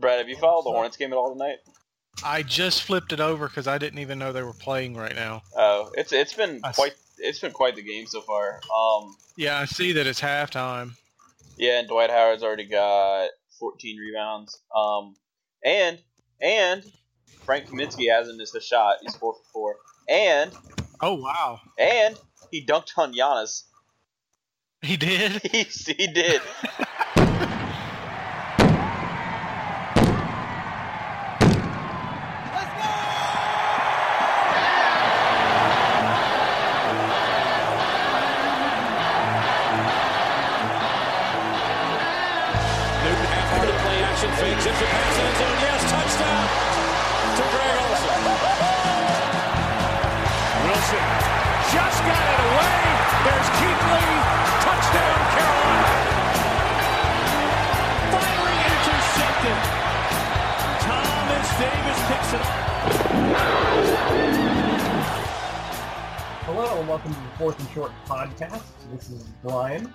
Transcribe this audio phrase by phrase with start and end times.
[0.00, 1.58] Brad, have you followed the Hornets game at all tonight?
[2.24, 5.42] I just flipped it over because I didn't even know they were playing right now.
[5.56, 8.60] Oh, it's it's been I s- quite it's been quite the game so far.
[8.74, 10.92] Um, Yeah, I see that it's halftime.
[11.56, 13.28] yeah, and Dwight Howard's already got
[13.58, 14.58] 14 rebounds.
[14.74, 15.14] Um,
[15.64, 15.98] and
[16.42, 16.84] and
[17.44, 18.96] Frank Kaminsky hasn't missed a shot.
[19.02, 19.76] He's four for four.
[20.08, 20.50] And
[21.00, 22.18] Oh wow, and
[22.50, 23.62] he dunked on Giannis.
[24.82, 25.40] he did.
[25.52, 26.42] He he did.
[66.80, 68.62] and welcome to the Fourth and Short podcast.
[68.92, 69.92] This is Brian,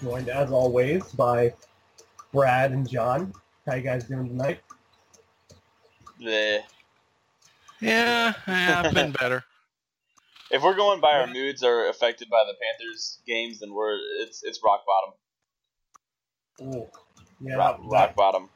[0.00, 1.52] joined as always by
[2.32, 3.32] Brad and Jon.
[3.66, 4.60] How you guys doing tonight?
[6.20, 6.60] The,
[7.80, 9.42] Yeah, yeah, I've been better.
[10.50, 14.42] if we're going by our moods are affected by the Panthers games, then we're it's
[14.44, 14.82] it's rock
[16.60, 16.74] bottom.
[16.76, 16.86] Ooh,
[17.40, 18.48] yeah, rock, that- rock bottom.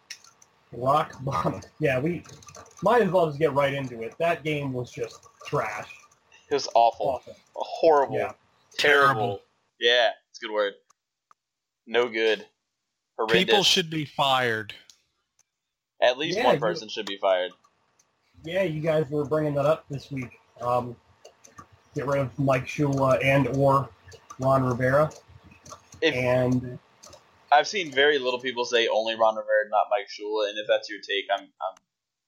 [0.73, 1.61] rock bottom.
[1.81, 2.23] Yeah, we
[2.83, 4.15] might as well just get right into it.
[4.19, 5.89] That game was just trash.
[6.49, 7.37] It was awful, Awful.
[7.57, 8.33] Horrible, Yeah.
[8.79, 9.15] terrible.
[9.15, 9.41] Terrible.
[9.81, 10.75] Yeah, it's a good word.
[11.87, 12.47] No good.
[13.17, 13.37] Horrendous.
[13.45, 14.75] People should be fired.
[16.03, 17.53] At least Yeah, one you- person should be fired.
[18.45, 20.39] Yeah, you guys were bringing that up this week.
[20.61, 20.97] Um,
[21.95, 23.89] get rid of Mike Shula and or
[24.39, 25.11] Ron Rivera.
[26.03, 26.79] If And
[27.51, 30.91] I've seen very little people say only Ron Rivera, not Mike Shula, and if that's
[30.91, 31.77] your take, I'm I'm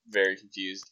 [0.08, 0.90] very confused.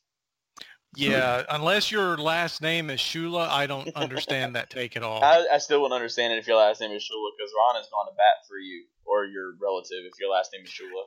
[0.97, 5.23] Yeah, unless your last name is Shula, I don't understand that take at all.
[5.23, 7.87] I, I still wouldn't understand it if your last name is Shula because Ron has
[7.91, 11.05] gone to bat for you or your relative if your last name is Shula.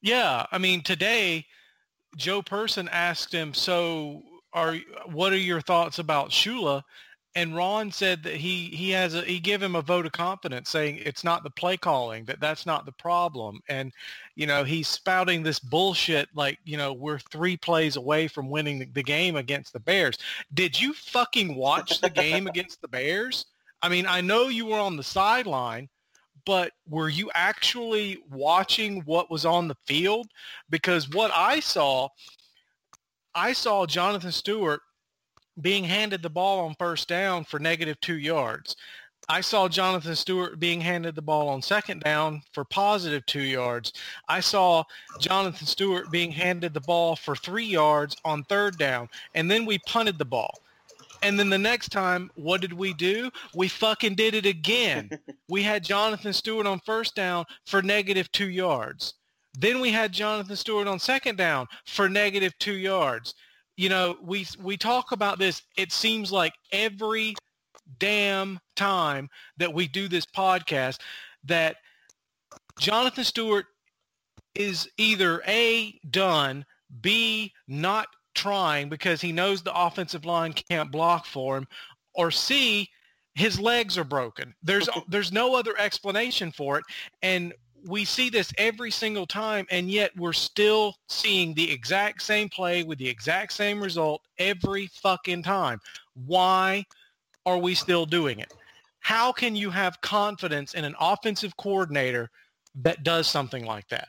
[0.00, 1.46] Yeah, I mean today,
[2.16, 4.76] Joe Person asked him, "So, are
[5.06, 6.82] what are your thoughts about Shula?"
[7.34, 10.68] And Ron said that he he has a he gave him a vote of confidence,
[10.68, 13.90] saying it's not the play calling that that's not the problem, and
[14.34, 18.78] you know he's spouting this bullshit like you know we're three plays away from winning
[18.80, 20.18] the, the game against the Bears.
[20.52, 23.46] Did you fucking watch the game against the Bears?
[23.80, 25.88] I mean, I know you were on the sideline,
[26.44, 30.28] but were you actually watching what was on the field?
[30.70, 32.08] Because what I saw,
[33.34, 34.80] I saw Jonathan Stewart
[35.62, 38.76] being handed the ball on first down for negative two yards.
[39.28, 43.92] I saw Jonathan Stewart being handed the ball on second down for positive two yards.
[44.28, 44.82] I saw
[45.20, 49.78] Jonathan Stewart being handed the ball for three yards on third down, and then we
[49.86, 50.58] punted the ball.
[51.22, 53.30] And then the next time, what did we do?
[53.54, 55.08] We fucking did it again.
[55.48, 59.14] we had Jonathan Stewart on first down for negative two yards.
[59.56, 63.34] Then we had Jonathan Stewart on second down for negative two yards.
[63.76, 65.62] You know, we we talk about this.
[65.76, 67.34] It seems like every
[67.98, 71.00] damn time that we do this podcast
[71.44, 71.76] that
[72.78, 73.66] Jonathan Stewart
[74.54, 76.64] is either A, done,
[77.00, 81.66] B, not trying because he knows the offensive line can't block for him,
[82.14, 82.88] or C,
[83.34, 84.54] his legs are broken.
[84.62, 86.84] There's there's no other explanation for it.
[87.22, 87.54] And
[87.86, 92.82] we see this every single time, and yet we're still seeing the exact same play
[92.82, 95.80] with the exact same result every fucking time.
[96.14, 96.84] Why
[97.46, 98.52] are we still doing it?
[99.00, 102.30] How can you have confidence in an offensive coordinator
[102.76, 104.08] that does something like that?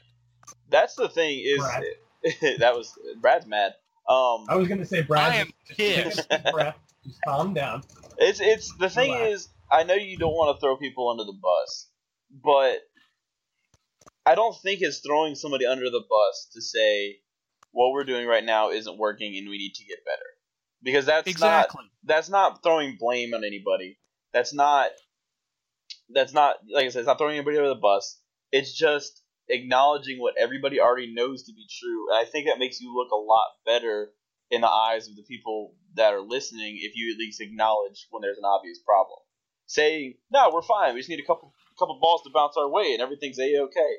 [0.69, 1.83] That's the thing is Brad.
[2.59, 3.73] that was Brad's mad.
[4.09, 6.29] Um, I was going to say, Brad, I am pissed.
[6.29, 7.83] just just calm down.
[8.17, 9.33] It's it's the thing Relax.
[9.33, 11.89] is I know you don't want to throw people under the bus,
[12.43, 12.79] but
[14.25, 17.17] I don't think it's throwing somebody under the bus to say
[17.71, 20.29] what we're doing right now isn't working and we need to get better.
[20.81, 21.83] Because that's Exactly.
[21.83, 23.97] not that's not throwing blame on anybody.
[24.33, 24.91] That's not
[26.09, 28.19] that's not like I said, it's not throwing anybody under the bus.
[28.51, 32.11] It's just acknowledging what everybody already knows to be true.
[32.11, 34.11] And I think that makes you look a lot better
[34.51, 38.21] in the eyes of the people that are listening if you at least acknowledge when
[38.21, 39.19] there's an obvious problem.
[39.65, 40.93] Saying, "No, we're fine.
[40.93, 43.95] We just need a couple couple balls to bounce our way and everything's a okay."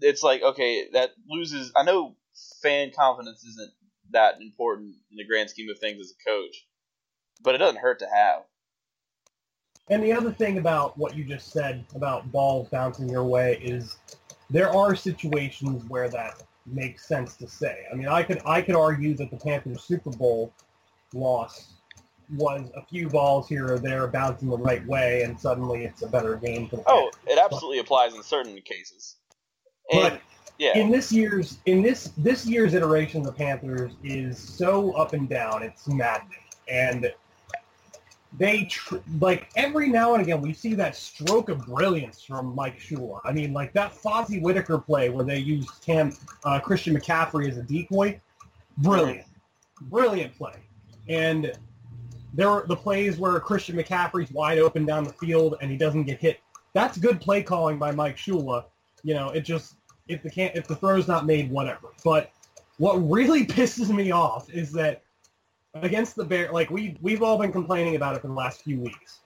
[0.00, 1.72] It's like, okay, that loses.
[1.76, 2.16] I know
[2.62, 3.72] fan confidence isn't
[4.10, 6.66] that important in the grand scheme of things as a coach,
[7.42, 8.42] but it doesn't hurt to have.
[9.88, 13.98] And the other thing about what you just said about balls bouncing your way is
[14.50, 17.84] there are situations where that makes sense to say.
[17.90, 20.52] I mean, I could I could argue that the Panthers Super Bowl
[21.14, 21.74] loss
[22.34, 26.08] was a few balls here or there bouncing the right way, and suddenly it's a
[26.08, 27.32] better game for the Oh, Panthers.
[27.32, 29.16] it absolutely applies in certain cases.
[29.92, 30.20] And But
[30.58, 35.12] yeah, in this year's in this this year's iteration of the Panthers is so up
[35.12, 35.62] and down.
[35.62, 36.38] It's maddening,
[36.68, 37.12] and
[38.38, 42.78] they tr- like every now and again we see that stroke of brilliance from Mike
[42.78, 43.20] Shula.
[43.24, 46.12] I mean, like that Fozzie Whitaker play where they used Cam
[46.44, 48.20] uh, Christian McCaffrey as a decoy,
[48.78, 49.26] brilliant,
[49.82, 50.54] brilliant play.
[51.08, 51.52] And
[52.34, 56.04] there are the plays where Christian McCaffrey's wide open down the field and he doesn't
[56.04, 56.40] get hit.
[56.74, 58.64] That's good play calling by Mike Shula.
[59.06, 59.76] You know, it just
[60.08, 61.90] if the can if the throw's not made, whatever.
[62.04, 62.32] But
[62.78, 65.04] what really pisses me off is that
[65.74, 68.80] against the Bear, like we we've all been complaining about it for the last few
[68.80, 69.20] weeks.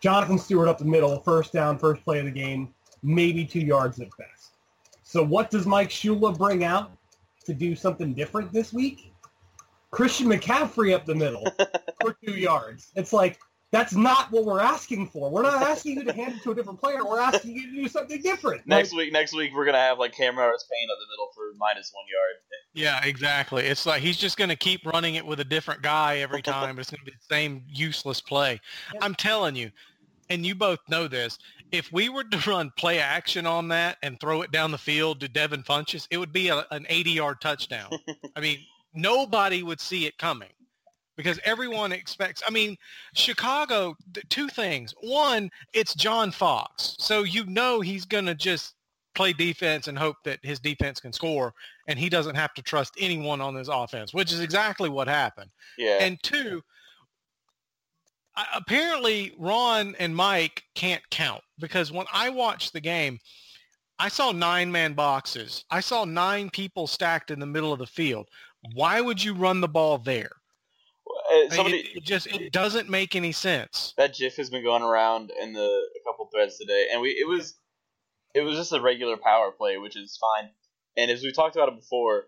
[0.00, 2.72] Jonathan Stewart up the middle, first down, first play of the game,
[3.02, 4.56] maybe two yards at best.
[5.02, 6.92] So what does Mike Shula bring out
[7.44, 9.12] to do something different this week?
[9.90, 11.44] Christian McCaffrey up the middle
[12.00, 12.90] for two yards.
[12.96, 13.38] It's like
[13.76, 15.30] that's not what we're asking for.
[15.30, 17.04] We're not asking you to hand it to a different player.
[17.04, 18.66] We're asking you to do something different.
[18.66, 21.92] next week, next week we're gonna have like Cameron Payne up the middle for minus
[21.94, 22.36] one yard.
[22.76, 23.64] Yeah, exactly.
[23.64, 26.78] It's like he's just going to keep running it with a different guy every time.
[26.78, 28.60] It's going to be the same useless play.
[29.00, 29.70] I'm telling you,
[30.28, 31.38] and you both know this.
[31.72, 35.20] If we were to run play action on that and throw it down the field
[35.20, 37.90] to Devin Funchess, it would be a, an 80-yard touchdown.
[38.36, 38.58] I mean,
[38.94, 40.50] nobody would see it coming
[41.16, 42.42] because everyone expects.
[42.46, 42.76] I mean,
[43.14, 43.96] Chicago.
[44.14, 44.94] th- Two things.
[45.00, 48.74] One, it's John Fox, so you know he's going to just
[49.14, 51.54] play defense and hope that his defense can score
[51.88, 55.50] and he doesn't have to trust anyone on his offense, which is exactly what happened.
[55.78, 56.62] Yeah, And two,
[58.54, 63.18] apparently Ron and Mike can't count because when I watched the game,
[63.98, 65.64] I saw nine man boxes.
[65.70, 68.28] I saw nine people stacked in the middle of the field.
[68.74, 70.30] Why would you run the ball there?
[71.36, 73.94] Uh, somebody it, it just it doesn't make any sense.
[73.96, 77.28] that GIF has been going around in the a couple threads today, and we it
[77.28, 77.56] was
[78.34, 80.50] it was just a regular power play, which is fine.
[80.96, 82.24] And as we talked about it before,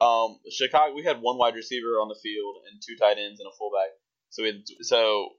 [0.00, 3.48] um, Chicago we had one wide receiver on the field and two tight ends and
[3.48, 3.90] a fullback.
[4.30, 5.30] So we had, so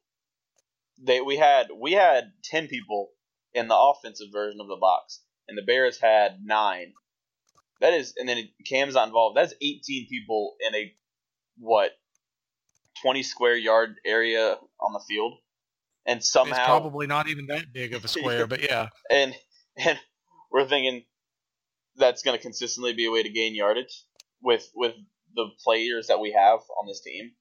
[1.02, 3.10] they we had we had ten people
[3.54, 6.94] in the offensive version of the box, and the Bears had nine.
[7.80, 9.38] That is, and then Cam's not involved.
[9.38, 10.94] That's eighteen people in a
[11.60, 11.92] what
[13.02, 15.34] twenty square yard area on the field,
[16.06, 18.90] and it's somehow probably not even that big of a square, but yeah.
[19.12, 19.36] and
[19.78, 20.00] and
[20.52, 21.04] we're thinking
[21.98, 24.04] that's going to consistently be a way to gain yardage
[24.42, 24.94] with with
[25.36, 27.32] the players that we have on this team.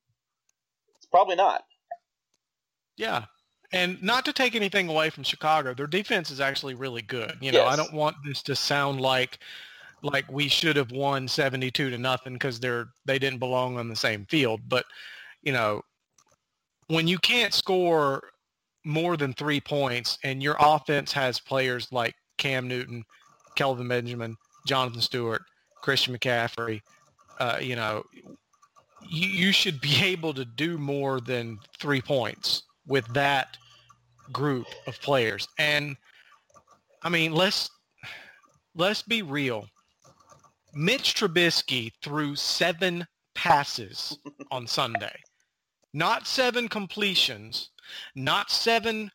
[0.97, 1.63] It's probably not.
[2.97, 3.25] Yeah.
[3.73, 7.37] And not to take anything away from Chicago, their defense is actually really good.
[7.41, 9.39] You know, I don't want this to sound like
[10.03, 13.97] like we should have won 72 to nothing because they're they didn't belong on the
[13.97, 14.85] same field, but
[15.47, 15.81] you know,
[16.89, 18.21] when you can't score
[18.85, 23.05] more than 3 points and your offense has players like Cam Newton,
[23.55, 25.43] Kelvin Benjamin, Jonathan Stewart,
[25.83, 26.81] Christian McCaffrey,
[27.39, 28.03] uh, you know,
[29.09, 33.57] you, you should be able to do more than 3 points with that
[34.33, 35.47] group of players.
[35.61, 35.97] And
[37.03, 37.71] I mean, let's
[38.75, 39.69] let's be real.
[40.75, 44.19] Mitch Trubisky threw seven passes
[44.51, 45.15] on Sunday.
[45.97, 47.71] Not seven completions,
[48.15, 49.11] not seven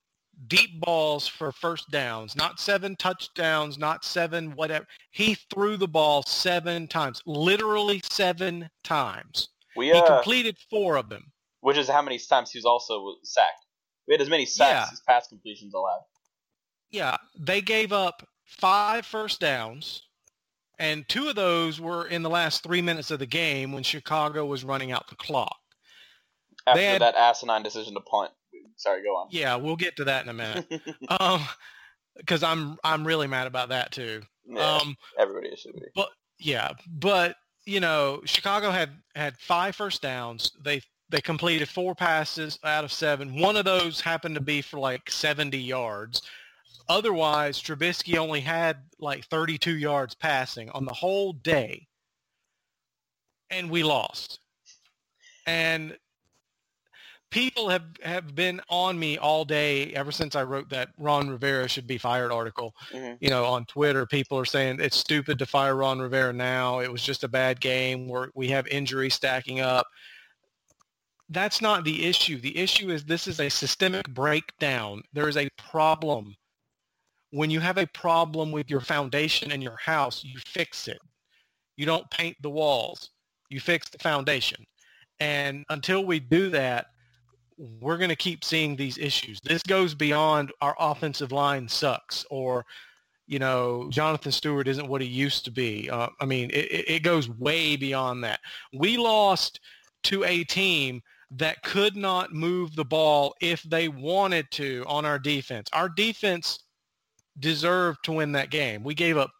[0.47, 4.87] deep balls for first downs, not seven touchdowns, not seven whatever.
[5.11, 9.49] He threw the ball seven times, literally seven times.
[9.75, 11.31] We He uh, completed four of them.
[11.59, 13.63] which is how many times he was also sacked.
[14.07, 14.91] We had as many sacks Yeah.
[14.91, 16.01] as pass completions allowed.
[16.89, 20.01] Yeah, they gave up five first downs,
[20.79, 24.47] and two of those were in the last three minutes of the game when Chicago
[24.47, 25.57] was running out the clock.
[26.67, 28.31] After had- that asinine decision to punt.
[28.75, 29.27] Sorry, go on.
[29.31, 30.65] Yeah, we'll get to that in a minute.
[31.19, 31.41] um,
[32.17, 34.21] because I'm I'm really mad about that too.
[34.45, 35.83] Yeah, Um, everybody should be.
[35.95, 40.51] But yeah, but you know, Chicago had had five first downs.
[40.63, 43.39] They they completed four passes out of seven.
[43.39, 46.21] One of those happened to be for like 70 yards.
[46.87, 51.85] Otherwise, Trubisky only had like 32 yards passing on the whole day.
[53.49, 54.39] And we lost.
[55.45, 55.97] And
[57.31, 61.67] people have, have been on me all day ever since I wrote that Ron Rivera
[61.67, 63.17] should be fired article Mhm.
[63.21, 66.79] you know, on Twitter, people are saying it's stupid to fire Ron Rivera now.
[66.79, 68.07] It was just a bad game.
[68.07, 69.87] Where we have injuries stacking up.
[71.29, 72.39] That's not the issue.
[72.39, 75.01] The issue is this is a systemic breakdown.
[75.13, 76.35] There is a problem.
[77.31, 80.99] When you have a problem with your foundation and your house, you fix it.
[81.77, 83.11] You don't paint the walls.
[83.49, 84.65] You fix the foundation.
[85.21, 86.87] And until we do that,
[87.79, 89.39] we're going to keep seeing these issues.
[89.41, 92.65] This goes beyond our offensive line sucks or,
[93.27, 95.89] you know, Jonathan Stewart isn't what he used to be.
[95.89, 98.39] Uh, I mean, it, it goes way beyond that.
[98.73, 99.59] We lost
[100.03, 101.01] to a team
[101.31, 105.69] that could not move the ball if they wanted to on our defense.
[105.71, 106.63] Our defense
[107.39, 108.83] deserved to win that game.
[108.83, 109.31] We gave up,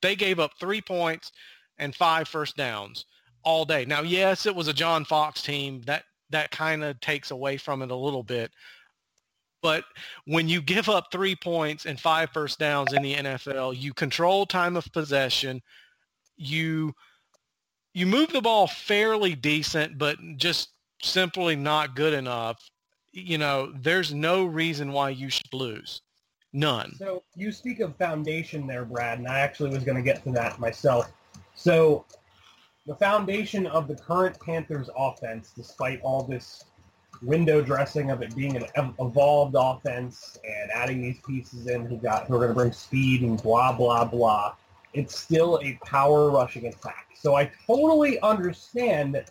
[0.00, 1.32] they gave up three points
[1.78, 3.04] and five first downs
[3.44, 3.84] all day.
[3.84, 5.82] Now, yes, it was a John Fox team.
[5.82, 8.50] That that kind of takes away from it a little bit.
[9.62, 9.84] But
[10.26, 14.46] when you give up three points and five first downs in the NFL, you control
[14.46, 15.60] time of possession.
[16.36, 16.94] You
[17.94, 20.70] you move the ball fairly decent, but just
[21.02, 22.70] simply not good enough.
[23.12, 26.02] You know, there's no reason why you should lose.
[26.52, 26.94] None.
[26.96, 30.30] So you speak of foundation there, Brad, and I actually was going to get to
[30.32, 31.10] that myself.
[31.54, 32.04] So
[32.88, 36.64] the foundation of the current Panthers offense, despite all this
[37.22, 38.64] window dressing of it being an
[38.98, 43.22] evolved offense and adding these pieces in who got who are going to bring speed
[43.22, 44.54] and blah blah blah,
[44.94, 47.10] it's still a power rushing attack.
[47.14, 49.22] So I totally understand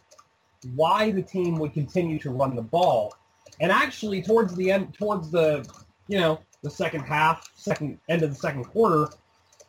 [0.75, 3.15] why the team would continue to run the ball.
[3.59, 5.67] And actually, towards the end, towards the
[6.07, 9.07] you know the second half, second end of the second quarter,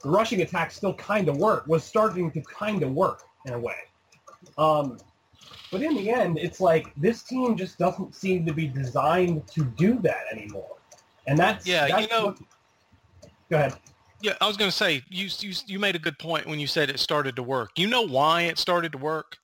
[0.03, 1.69] the rushing attack still kind of worked.
[1.69, 3.77] Was starting to kind of work in a way.
[4.57, 4.99] Um,
[5.71, 9.65] but in the end, it's like this team just doesn't seem to be designed to
[9.65, 10.77] do that anymore.
[11.27, 12.27] And that's yeah, that's you know.
[12.27, 12.39] What,
[13.51, 13.75] go ahead.
[14.21, 16.67] Yeah, I was going to say you, you you made a good point when you
[16.67, 17.71] said it started to work.
[17.77, 19.37] You know why it started to work?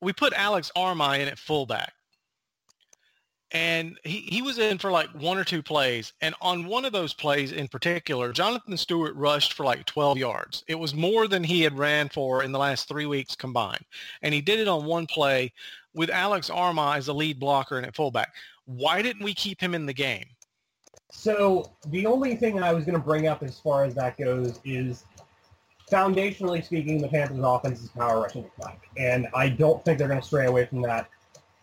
[0.00, 1.92] We put Alex Armah in at fullback
[3.54, 6.12] and he, he was in for like one or two plays.
[6.20, 10.64] And on one of those plays in particular, Jonathan Stewart rushed for like 12 yards.
[10.66, 13.84] It was more than he had ran for in the last three weeks combined.
[14.22, 15.52] And he did it on one play
[15.94, 18.34] with Alex Armah as the lead blocker and at fullback.
[18.66, 20.26] Why didn't we keep him in the game?
[21.12, 24.58] So the only thing I was going to bring up as far as that goes
[24.64, 25.04] is
[25.88, 28.88] foundationally speaking, the Panthers offense is power rushing attack.
[28.96, 31.08] And I don't think they're going to stray away from that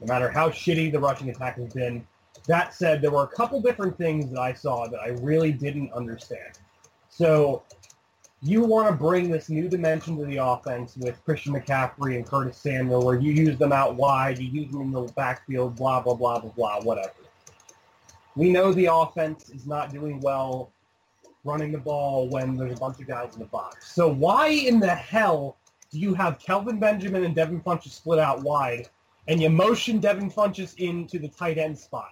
[0.01, 2.05] no matter how shitty the rushing attack has been.
[2.47, 5.93] That said, there were a couple different things that I saw that I really didn't
[5.93, 6.59] understand.
[7.09, 7.63] So
[8.41, 12.57] you want to bring this new dimension to the offense with Christian McCaffrey and Curtis
[12.57, 16.15] Samuel where you use them out wide, you use them in the backfield, blah, blah,
[16.15, 17.13] blah, blah, blah, whatever.
[18.35, 20.71] We know the offense is not doing well
[21.43, 23.93] running the ball when there's a bunch of guys in the box.
[23.93, 25.57] So why in the hell
[25.91, 28.89] do you have Kelvin Benjamin and Devin Funchess split out wide
[29.27, 32.09] and you motion Devin Funchess into the tight end spot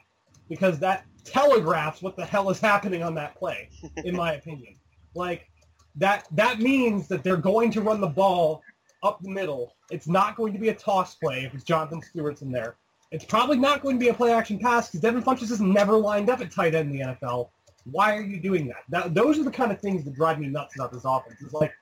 [0.47, 3.69] because that telegraphs what the hell is happening on that play,
[4.03, 4.75] in my opinion.
[5.15, 5.49] Like
[5.95, 8.61] that that means that they're going to run the ball
[9.03, 9.75] up the middle.
[9.91, 12.75] It's not going to be a toss play if it's Jonathan Stewart's in there.
[13.11, 15.97] It's probably not going to be a play action pass because Devin Funchess has never
[15.97, 17.49] lined up at tight end in the NFL.
[17.85, 18.83] Why are you doing that?
[18.89, 19.15] that?
[19.15, 21.37] Those are the kind of things that drive me nuts about this offense.
[21.41, 21.73] It's like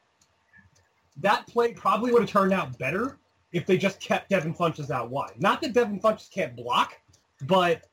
[1.17, 3.17] that play probably would have turned out better
[3.57, 5.33] if they just kept Devin Funchess out wide.
[5.39, 6.93] Not that Devin Funchess can't block,
[7.47, 7.87] but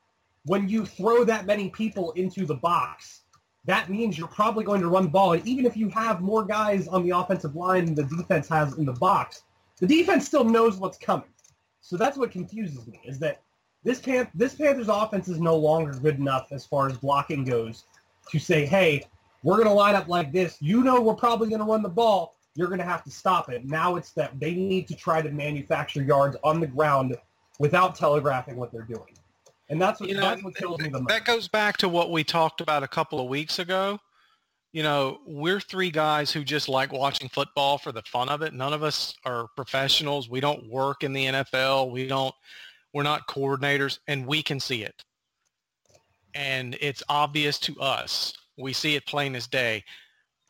[0.44, 3.22] when you throw that many people into the box,
[3.64, 5.32] that means you're probably going to run ball.
[5.32, 8.74] And even if you have more guys on the offensive line than the defense has
[8.74, 9.44] in the box,
[9.78, 11.32] the defense still knows what's coming.
[11.80, 13.40] So that's what confuses me, is that
[13.84, 17.84] this, Pan- this Panthers offense is no longer good enough as far as blocking goes
[18.30, 19.06] to say, hey,
[19.42, 20.58] we're going to line up like this.
[20.60, 23.48] You know we're probably going to run the ball you're going to have to stop
[23.50, 23.64] it.
[23.64, 27.16] Now it's that they need to try to manufacture yards on the ground
[27.58, 29.14] without telegraphing what they're doing.
[29.68, 31.08] And that's what, you know, that's what kills me the most.
[31.08, 33.98] That goes back to what we talked about a couple of weeks ago.
[34.72, 38.52] You know, we're three guys who just like watching football for the fun of it.
[38.52, 40.28] None of us are professionals.
[40.28, 41.92] We don't work in the NFL.
[41.92, 42.34] We don't,
[42.92, 45.02] we're not coordinators and we can see it.
[46.34, 48.34] And it's obvious to us.
[48.58, 49.84] We see it plain as day.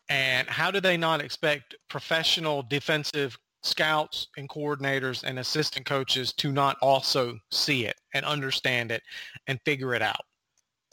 [0.09, 6.51] And how do they not expect professional defensive scouts and coordinators and assistant coaches to
[6.51, 9.01] not also see it and understand it
[9.47, 10.21] and figure it out?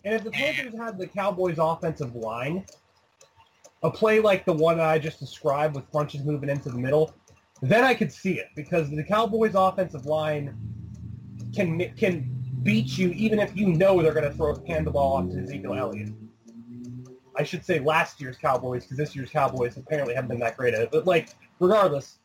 [0.04, 2.64] And if the Panthers had the Cowboys offensive line,
[3.82, 7.14] a play like the one I just described with Funchess moving into the middle,
[7.60, 10.56] then I could see it because the Cowboys offensive line
[11.54, 12.28] can can
[12.62, 15.38] beat you even if you know they're going to throw hand the ball off to
[15.38, 16.12] Ezekiel Elliott.
[17.36, 20.74] I should say last year's Cowboys because this year's Cowboys apparently haven't been that great
[20.74, 20.90] at it.
[20.90, 22.18] But like, regardless,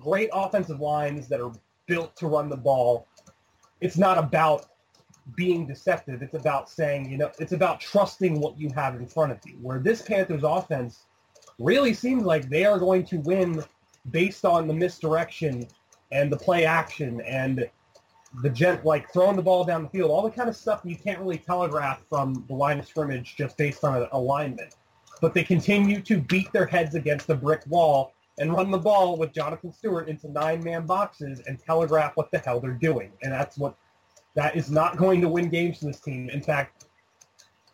[0.00, 1.52] great offensive lines that are
[1.86, 3.06] built to run the ball.
[3.80, 4.66] It's not about
[5.36, 6.22] being deceptive.
[6.22, 9.54] It's about saying, you know, it's about trusting what you have in front of you.
[9.62, 11.06] Where this Panthers offense
[11.58, 13.62] really seems like they are going to win
[14.10, 15.66] based on the misdirection
[16.12, 17.68] and the play action and
[18.42, 20.96] the gent like throwing the ball down the field, all the kind of stuff you
[20.96, 24.74] can't really telegraph from the line of scrimmage just based on alignment.
[25.20, 29.18] But they continue to beat their heads against the brick wall and run the ball
[29.18, 33.12] with Jonathan Stewart into nine-man boxes and telegraph what the hell they're doing.
[33.22, 33.76] And that's what
[34.34, 36.30] that is not going to win games for this team.
[36.30, 36.86] In fact,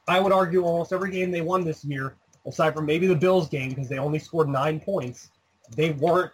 [0.08, 3.48] I would argue almost every game they won this year, aside from maybe the Bills
[3.48, 5.30] game because they only scored nine points,
[5.76, 6.32] they weren't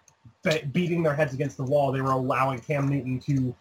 [0.73, 1.93] beating their heads against the wall.
[1.93, 3.55] They were allowing Cam Newton to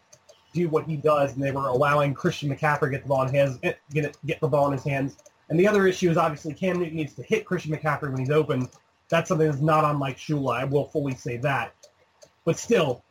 [0.54, 3.60] do what he does, and they were allowing Christian McCaffrey get the ball in hands,
[3.64, 5.16] eh, get it, get the ball in his hands.
[5.50, 8.30] And the other issue is obviously Cam Newton needs to hit Christian McCaffrey when he's
[8.30, 8.70] open.
[9.10, 10.56] That's something that's not on Mike Shula.
[10.56, 11.74] I will fully say that.
[12.46, 13.04] But still,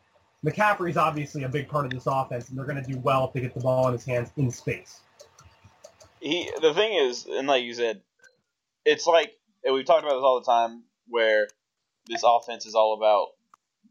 [0.44, 3.34] McCaffrey's obviously a big part of this offense, and they're going to do well if
[3.34, 5.00] they get the ball in his hands in space.
[6.20, 8.00] He, the thing is, and like you said,
[8.84, 9.32] it's like
[9.70, 11.48] we've talked about this all the time, where
[12.06, 13.28] this offense is all about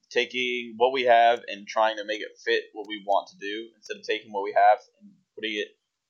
[0.10, 3.70] taking what we have and trying to make it fit what we want to do
[3.76, 5.68] instead of taking what we have and putting it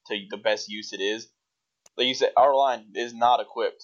[0.08, 1.28] to the best use it is.
[1.98, 3.84] Like you said, our line is not equipped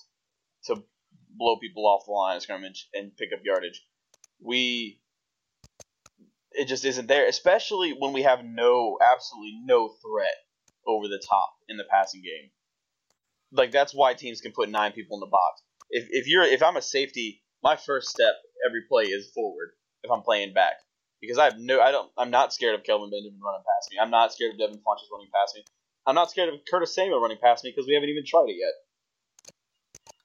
[0.65, 0.83] to
[1.29, 3.85] blow people off the line of scrimmage and pick up yardage.
[4.41, 5.01] We
[6.51, 10.35] it just isn't there, especially when we have no absolutely no threat
[10.87, 12.51] over the top in the passing game.
[13.51, 15.61] Like that's why teams can put nine people in the box.
[15.89, 19.71] If if you're if I'm a safety, my first step every play is forward
[20.05, 20.73] if I'm playing back
[21.21, 23.97] because I have no I don't I'm not scared of Kelvin Benjamin running past me.
[24.01, 25.63] I'm not scared of Devin Funchess running past me.
[26.07, 28.57] I'm not scared of Curtis Samuel running past me because we haven't even tried it
[28.61, 28.73] yet.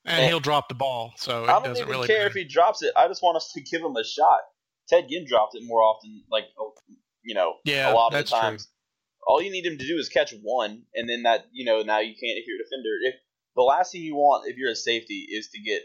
[0.05, 2.29] And, and he'll drop the ball, so it I don't doesn't even really care matter.
[2.29, 2.93] if he drops it.
[2.97, 4.41] I just want us to give him a shot.
[4.89, 6.75] Ted Ginn dropped it more often, like oh,
[7.23, 8.39] you know, Yeah, a lot of the true.
[8.39, 8.69] times.
[9.27, 12.01] All you need him to do is catch one, and then that you know now
[12.01, 12.97] you can't if you're a defender.
[13.05, 13.15] If
[13.57, 15.83] the last thing you want if you're a safety is to get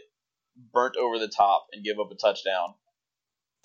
[0.72, 2.74] burnt over the top and give up a touchdown,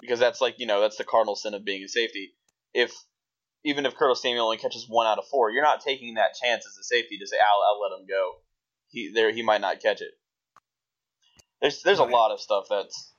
[0.01, 2.34] because that's like you know that's the cardinal sin of being a safety.
[2.74, 2.93] If
[3.63, 6.65] even if Curtis Samuel only catches one out of four, you're not taking that chance
[6.65, 8.34] as a safety to say I'll, I'll let him go.
[8.89, 10.12] He there he might not catch it.
[11.62, 13.13] There's there's a lot of stuff that's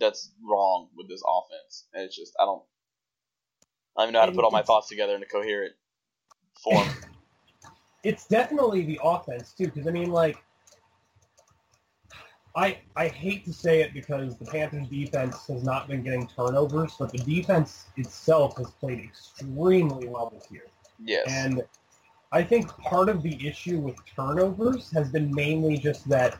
[0.00, 2.62] that's wrong with this offense, and it's just I don't
[3.96, 5.74] I don't even know how to put all my thoughts together in a coherent
[6.62, 6.88] form.
[8.04, 10.38] It's definitely the offense too, because I mean, like,
[12.56, 16.94] I I hate to say it because the Panthers' defense has not been getting turnovers,
[16.98, 20.66] but the defense itself has played extremely well this year.
[20.98, 21.62] yes, And
[22.32, 26.38] I think part of the issue with turnovers has been mainly just that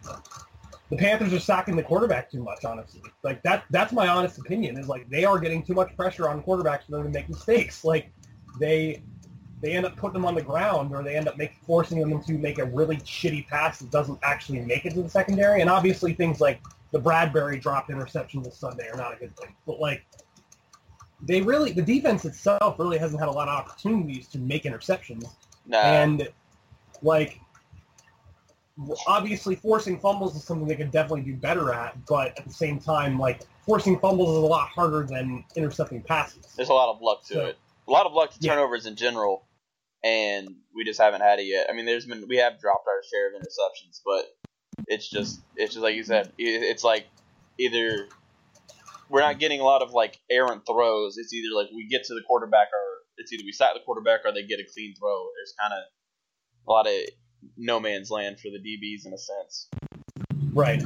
[0.91, 3.03] the Panthers are sacking the quarterback too much, honestly.
[3.23, 6.43] Like that that's my honest opinion, is like they are getting too much pressure on
[6.43, 7.85] quarterbacks for them to make mistakes.
[7.85, 8.11] Like
[8.61, 9.03] they
[9.61, 12.23] they end up putting them on the ground or they end up make, forcing them
[12.23, 15.61] to make a really shitty pass that doesn't actually make it to the secondary.
[15.61, 16.61] And obviously things like
[16.93, 19.55] the Bradberry dropped interception this Sunday are not a good thing.
[19.67, 20.05] But like
[21.21, 25.27] they really the defense itself really hasn't had a lot of opportunities to make interceptions
[25.67, 26.29] nah, and
[27.03, 27.41] like
[29.09, 32.79] obviously forcing fumbles is something they could definitely do better at but at the same
[32.79, 37.03] time like forcing fumbles is a lot harder than intercepting passes there's a lot of
[37.03, 37.59] luck to So- it.
[37.87, 38.55] A lot of luck to Yeah.
[38.55, 39.45] turnovers in general,
[40.05, 41.67] and we just haven't had it yet.
[41.69, 44.27] I mean, there's been we have dropped our share of interceptions, but
[44.87, 46.33] it's just it's just like you said.
[46.39, 47.07] It's like
[47.59, 48.09] either
[49.09, 51.17] we're not getting a lot of like errant throws.
[51.19, 54.21] It's either like we get to the quarterback, or it's either we sack the quarterback,
[54.25, 55.27] or they get a clean throw.
[55.37, 56.93] There's kind of a lot of
[57.57, 59.69] no man's land for the DBs in a sense.
[60.53, 60.83] right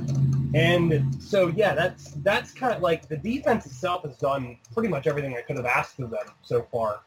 [0.55, 5.07] and so yeah that's that's kind of like the defense itself has done pretty much
[5.07, 7.01] everything i could have asked of them so far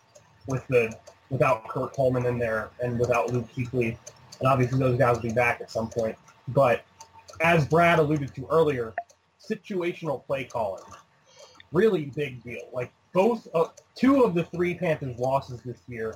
[0.47, 0.91] with the
[1.35, 3.97] without Kurt Coleman in there and without Luke Kuechly.
[4.39, 6.15] And obviously those guys will be back at some point.
[6.49, 6.85] But
[7.41, 8.93] as Brad alluded to earlier,
[9.37, 10.83] situational play calling,
[11.73, 12.69] really big deal.
[12.71, 16.15] Like both, uh, two of the three Panthers losses this year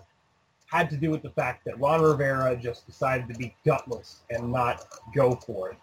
[0.67, 4.51] had to do with the fact that Ron Rivera just decided to be gutless and
[4.51, 5.77] not go for it.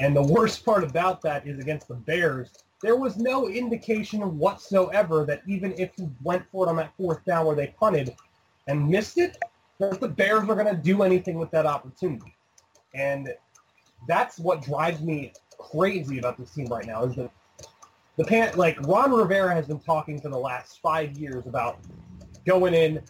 [0.00, 2.50] And the worst part about that is against the Bears,
[2.82, 7.24] there was no indication whatsoever that even if he went for it on that fourth
[7.24, 8.16] down where they punted
[8.68, 9.36] and missed it,
[9.78, 12.34] that the Bears were going to do anything with that opportunity.
[12.94, 13.32] And
[14.08, 17.30] that's what drives me crazy about this team right now is that
[18.16, 21.78] the pan like Ron Rivera has been talking for the last five years about
[22.46, 23.00] going in,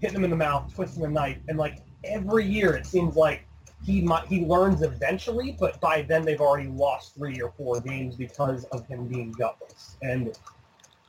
[0.00, 3.46] hitting them in the mouth, twisting the knife, and like every year it seems like
[3.84, 8.14] he might he learns eventually, but by then they've already lost three or four games
[8.14, 9.96] because of him being gutless.
[10.02, 10.38] And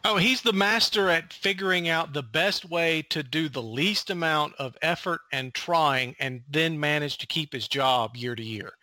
[0.03, 4.55] Oh, he's the master at figuring out the best way to do the least amount
[4.55, 8.73] of effort and trying and then manage to keep his job year to year.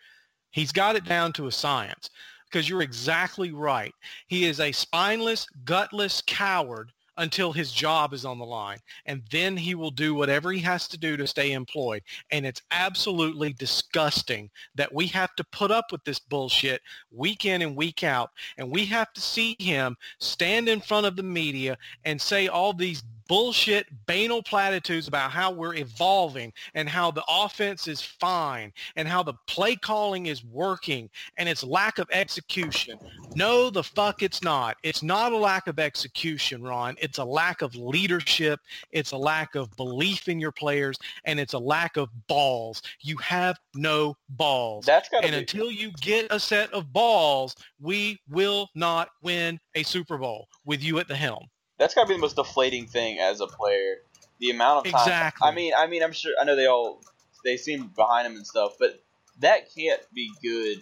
[0.51, 2.09] He's got it down to a science.
[2.49, 3.93] because you're exactly right.
[4.27, 8.79] He is a spineless, gutless coward until his job is on the line.
[9.05, 12.01] And then he will do whatever he has to do to stay employed.
[12.31, 17.61] And it's absolutely disgusting that we have to put up with this bullshit week in
[17.61, 18.31] and week out.
[18.57, 22.73] And we have to see him stand in front of the media and say all
[22.73, 29.07] these bullshit banal platitudes about how we're evolving and how the offense is fine and
[29.07, 32.97] how the play calling is working and its lack of execution.
[33.35, 34.77] No, the fuck it's not.
[34.81, 36.95] It's not a lack of execution, Ron.
[36.99, 38.59] It's a lack of leadership.
[38.91, 42.81] It's a lack of belief in your players and it's a lack of balls.
[43.01, 44.85] You have no balls.
[44.87, 45.37] That's and be.
[45.37, 50.81] until you get a set of balls, we will not win a Super Bowl with
[50.81, 51.45] you at the helm.
[51.79, 53.95] That's got to be the most deflating thing as a player.
[54.39, 55.01] The amount of time.
[55.07, 55.47] Exactly.
[55.47, 56.33] I mean, I mean, I'm sure.
[56.39, 57.01] I know they all
[57.43, 59.01] they seem behind him and stuff, but
[59.39, 60.81] that can't be good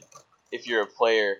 [0.52, 1.38] if you're a player.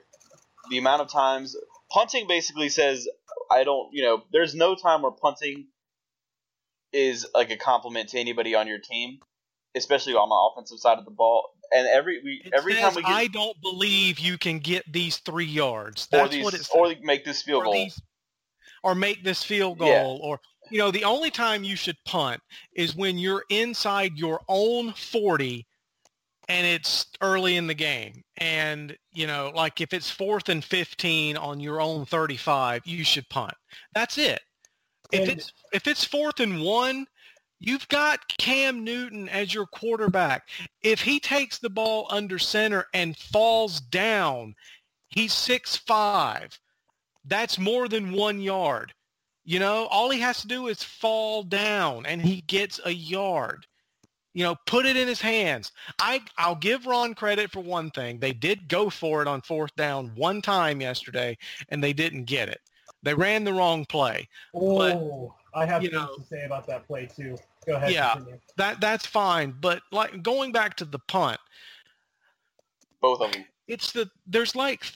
[0.70, 1.56] The amount of times
[1.92, 3.08] punting basically says,
[3.52, 3.90] I don't.
[3.94, 5.68] You know, there's no time where punting
[6.94, 9.20] is like a compliment to anybody on your team,
[9.76, 11.50] especially on the offensive side of the ball.
[11.72, 15.18] And every we It every time we get I don't believe you can get these
[15.18, 16.08] three yards.
[16.08, 17.74] That's these what it's or make this field goal.
[17.74, 18.02] these-
[18.88, 20.28] or make this field goal Yeah.
[20.30, 20.40] or
[20.72, 22.42] you know the only time you should punt
[22.74, 25.68] is when you're inside your own 40
[26.48, 28.24] and it's early in the game.
[28.38, 33.28] And you know like if it's fourth and 15 on your own 35 you should
[33.28, 33.54] punt.
[33.94, 34.40] That's it.
[35.12, 37.08] If it's if it's fourth and one
[37.60, 40.48] you've got cam newton as your quarterback.
[40.82, 44.56] If he takes the ball under center and falls down
[45.10, 46.58] he's six five
[47.28, 48.94] that's more than one yard.
[49.46, 53.66] You know, all he has to do is fall down and he gets a yard.
[54.34, 55.72] You know, put it in his hands.
[56.00, 58.20] I I'll give Ron credit for one thing.
[58.20, 61.38] They did go for it on fourth down one time yesterday
[61.70, 62.60] and they didn't get it.
[63.04, 64.28] They ran the wrong play.
[64.54, 67.38] Oh, I have you know- to say about that play too.
[67.66, 67.92] Go ahead.
[67.92, 68.14] Yeah.
[68.14, 68.40] continue.
[68.58, 71.40] That that's fine, but like going back to the punt,
[73.02, 73.46] Both of them.
[73.68, 74.92] it's the there's like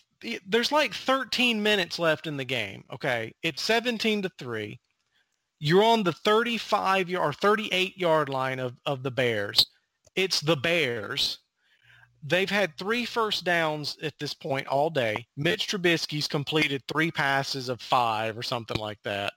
[0.48, 2.84] there's like 13 minutes left in the game.
[2.94, 4.80] Okay, it's 17 to three.
[5.60, 9.66] You're on the 35 yard or 38 yard line of of the Bears.
[10.16, 11.40] It's the Bears.
[12.24, 15.26] They've had three first downs at this point all day.
[15.38, 19.34] Mitch Trubisky's completed three passes of five or something like that.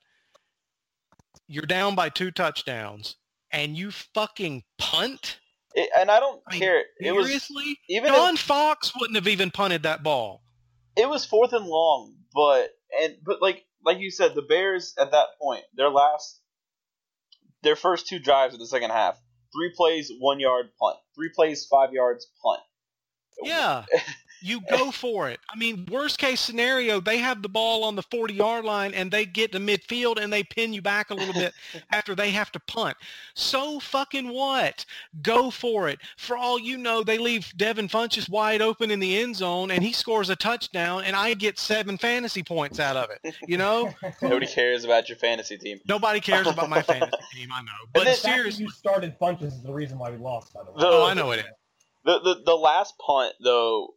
[1.46, 3.16] You're down by two touchdowns,
[3.52, 5.40] and you fucking punt.
[5.74, 6.84] It, and I don't I mean, care.
[7.00, 10.43] It was Seriously, even if- Fox wouldn't have even punted that ball.
[10.96, 12.70] It was fourth and long, but
[13.02, 16.40] and but like like you said, the Bears at that point, their last,
[17.62, 19.18] their first two drives of the second half,
[19.54, 22.60] three plays, one yard punt, three plays, five yards punt.
[23.42, 23.84] Yeah.
[24.44, 25.40] You go for it.
[25.48, 29.10] I mean, worst case scenario, they have the ball on the 40 yard line and
[29.10, 31.54] they get to midfield and they pin you back a little bit
[31.90, 32.94] after they have to punt.
[33.32, 34.84] So fucking what?
[35.22, 35.98] Go for it.
[36.18, 39.82] For all you know, they leave Devin Funchess wide open in the end zone and
[39.82, 43.34] he scores a touchdown and I get seven fantasy points out of it.
[43.48, 43.94] You know?
[44.22, 45.80] Nobody cares about your fantasy team.
[45.88, 47.72] Nobody cares about my fantasy team, I know.
[47.94, 50.52] But then- The fact that seriously, you started Funchess is the reason why we lost.
[50.52, 50.80] By the way.
[50.80, 51.44] The- oh, I know it is.
[52.04, 53.94] The, the the last punt though,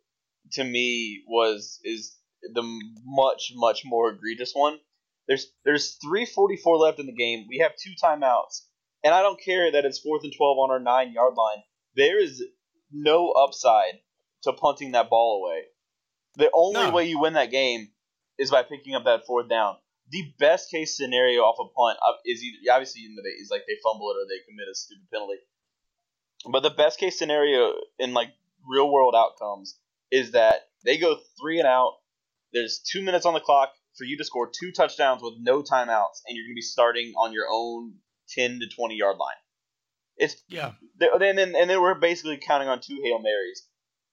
[0.53, 2.63] to me was is the
[3.05, 4.79] much much more egregious one.
[5.27, 7.45] There's there's three forty four left in the game.
[7.49, 8.61] We have two timeouts,
[9.03, 11.63] and I don't care that it's fourth and twelve on our nine yard line.
[11.95, 12.43] There is
[12.91, 13.99] no upside
[14.43, 15.63] to punting that ball away.
[16.35, 16.91] The only No.
[16.91, 17.89] way you win that game
[18.37, 19.77] is by picking up that fourth down.
[20.09, 23.63] The best case scenario off a punt uh, is either, obviously in the is like
[23.67, 25.39] they fumble it or they commit a stupid penalty.
[26.49, 28.29] But the best case scenario in like
[28.65, 29.77] real world outcomes
[30.11, 31.93] is that they go three and out.
[32.53, 36.21] There's two minutes on the clock for you to score two touchdowns with no timeouts,
[36.27, 37.93] and you're going to be starting on your own
[38.29, 39.35] ten to twenty yard line.
[40.17, 40.71] It's Yeah.
[41.19, 43.63] then and, and then we're basically counting on two hail marys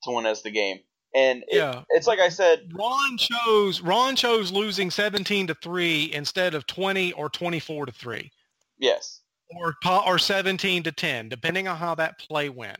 [0.04, 0.78] to win us the game.
[1.14, 1.83] And it, Yeah.
[1.90, 7.12] it's like I said, Ron chose Ron chose losing 17 to 3 instead of 20
[7.12, 8.30] or 24 to 3
[8.78, 9.20] yes,
[9.57, 12.78] or or 17 to 10 depending on how that play went.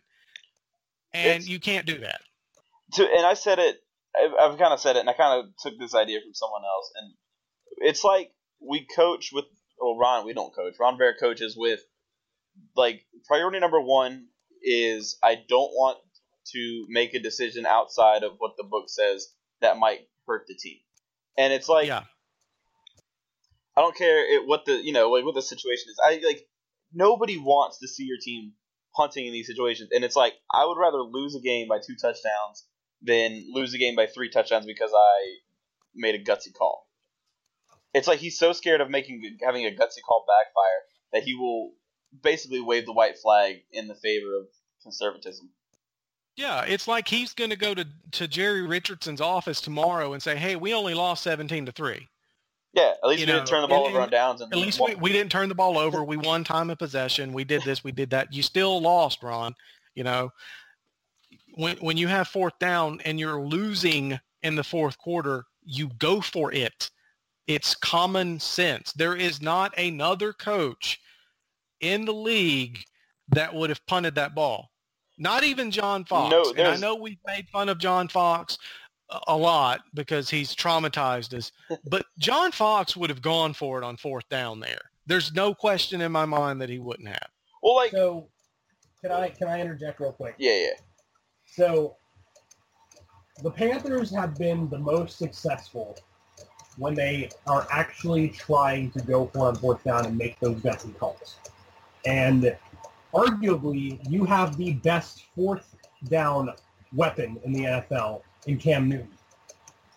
[1.13, 2.21] And It's- you can't do that.
[2.95, 3.81] To and I said it.
[4.17, 6.63] I've, I've kind of said it, and I kind of took this idea from someone
[6.63, 6.93] else.
[6.97, 7.15] And
[7.79, 8.31] it's like
[8.61, 9.45] we coach with.
[9.81, 10.75] Well, Ron, we don't coach.
[10.79, 11.81] Ron Vera coaches with
[12.77, 14.27] like priority number one
[14.63, 15.99] is I don't want
[16.53, 19.29] to make a decision outside of what the book says
[19.61, 20.79] that might hurt the team.
[21.37, 22.05] And it's like yeah.
[23.77, 25.99] I don't care it, what the you know like what the situation is.
[26.03, 26.47] I like
[26.93, 28.53] nobody wants to see your team
[28.97, 31.97] punting in these situations, and it's like I would rather lose a game by two
[32.01, 32.65] touchdowns
[33.05, 35.37] than lose the game by three touchdowns because I
[35.95, 36.87] made a gutsy call.
[37.93, 40.81] It's like he's so scared of making having a gutsy call backfire
[41.13, 41.73] that he will
[42.23, 44.47] basically wave the white flag in the favor of
[44.83, 45.51] conservatism.
[46.37, 50.35] Yeah, it's like he's going to go to to Jerry Richardson's office tomorrow and say,
[50.37, 52.09] "Hey, we only lost seventeen to three.
[52.73, 54.41] Yeah, at least You we know, didn't turn the ball and- over on downs.
[54.41, 56.03] And At least we, we didn't turn the ball over.
[56.03, 57.33] We won time of possession.
[57.33, 57.85] We did this.
[57.85, 58.33] We did that.
[58.35, 59.55] You still lost, Ron.
[59.95, 60.31] You know,
[61.55, 66.21] when when you have fourth down and you're losing in the fourth quarter, you go
[66.21, 66.91] for it.
[67.47, 68.93] It's common sense.
[68.93, 70.99] There is not another coach
[71.81, 72.79] in the league
[73.29, 74.71] that would have punted that ball.
[75.19, 76.31] Not even John Fox.
[76.31, 78.59] No, and I know we've made fun of John Fox
[79.11, 81.53] a- a lot because he's traumatized us.
[81.91, 84.81] But John Fox would have gone for it on fourth down there.
[85.07, 87.29] There's no question in my mind that he wouldn't have.
[87.63, 88.29] well, like So,
[89.03, 90.35] can I can I interject real quick?
[90.39, 90.71] yeah, yeah.
[91.57, 91.97] So,
[93.43, 95.97] the Panthers have been the most successful
[96.79, 100.97] when they are actually trying to go for on fourth down and make those gutsy
[100.99, 101.37] calls.
[102.07, 102.57] And
[103.13, 105.77] arguably, you have the best fourth
[106.09, 106.51] down
[106.93, 109.09] weapon in the NFL in Cam Newton.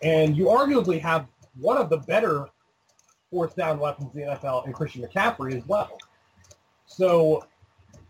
[0.03, 1.27] And you arguably have
[1.59, 2.47] one of the better
[3.31, 5.97] fourth down weapons in the NFL in Christian McCaffrey as well.
[6.85, 7.45] So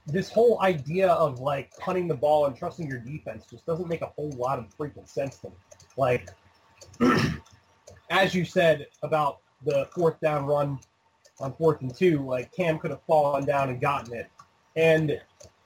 [0.07, 4.01] this whole idea of like punting the ball and trusting your defense just doesn't make
[4.01, 5.55] a whole lot of freaking sense to me.
[5.97, 6.29] Like,
[8.09, 10.79] as you said about the fourth down run
[11.39, 14.27] on fourth and two, like Cam could have fallen down and gotten it.
[14.77, 15.19] And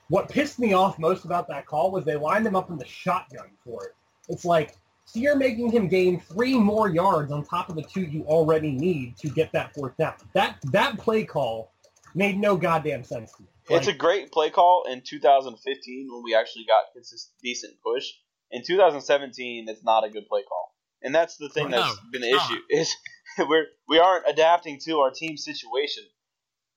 [0.09, 2.85] what pissed me off most about that call was they lined him up in the
[2.85, 3.95] shotgun for it.
[4.27, 4.75] It's like,
[5.05, 8.71] so you're making him gain three more yards on top of the two you already
[8.71, 10.13] need to get that fourth down.
[10.33, 11.71] That that play call
[12.15, 13.49] made no goddamn sense to me.
[13.69, 18.07] It's a great play call in 2015 when we actually got consistent, decent push.
[18.51, 21.99] In 2017, it's not a good play call, and that's the thing oh, No, that's
[22.11, 22.51] been the it's not.
[22.51, 22.95] issue is
[23.47, 26.03] we're we aren't adapting to our team situation.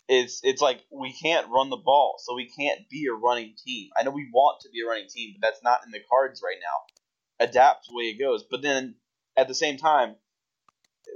[0.08, 3.90] It's it's like we can't run the ball, so we can't be a running team.
[3.96, 6.42] I know we want to be a running team, but that's not in the cards
[6.44, 7.44] right now.
[7.46, 8.94] Adapt the way it goes, but then
[9.36, 10.14] at the same time,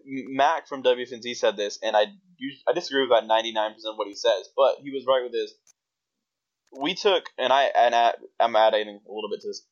[0.04, 2.06] Mac from WFNZ said this, and I
[2.68, 5.52] I disagree with about 99% of what he says, but he was right with this
[6.76, 9.66] we took and I and I, I'm adding a little bit to this.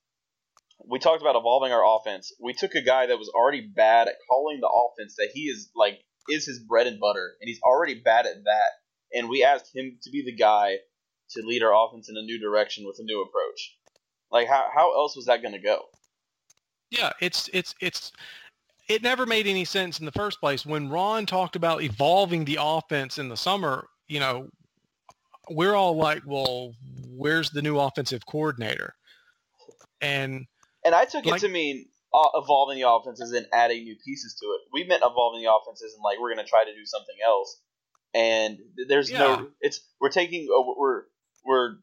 [0.88, 2.32] We talked about evolving our offense.
[2.40, 5.70] We took a guy that was already bad at calling the offense that he is
[5.74, 5.98] like
[6.28, 9.16] is his bread and butter, and he's already bad at that.
[9.18, 10.76] And we asked him to be the guy
[11.30, 13.76] to lead our offense in a new direction with a new approach.
[14.30, 15.84] Like how how else was that going to go?
[16.90, 18.12] Yeah, it's it's it's
[18.88, 20.64] it never made any sense in the first place.
[20.64, 24.48] When Ron talked about evolving the offense in the summer, you know,
[25.50, 26.72] we're all like, well,
[27.08, 28.94] where's the new offensive coordinator?
[30.00, 30.46] And
[30.84, 34.36] And I took Like- it to mean uh, evolving the offenses and adding new pieces
[34.40, 34.60] to it.
[34.72, 37.60] We meant evolving the offenses and like we're going to try to do something else.
[38.14, 39.18] And there's Yeah.
[39.18, 41.02] no, it's we're taking uh, we're
[41.44, 41.74] we're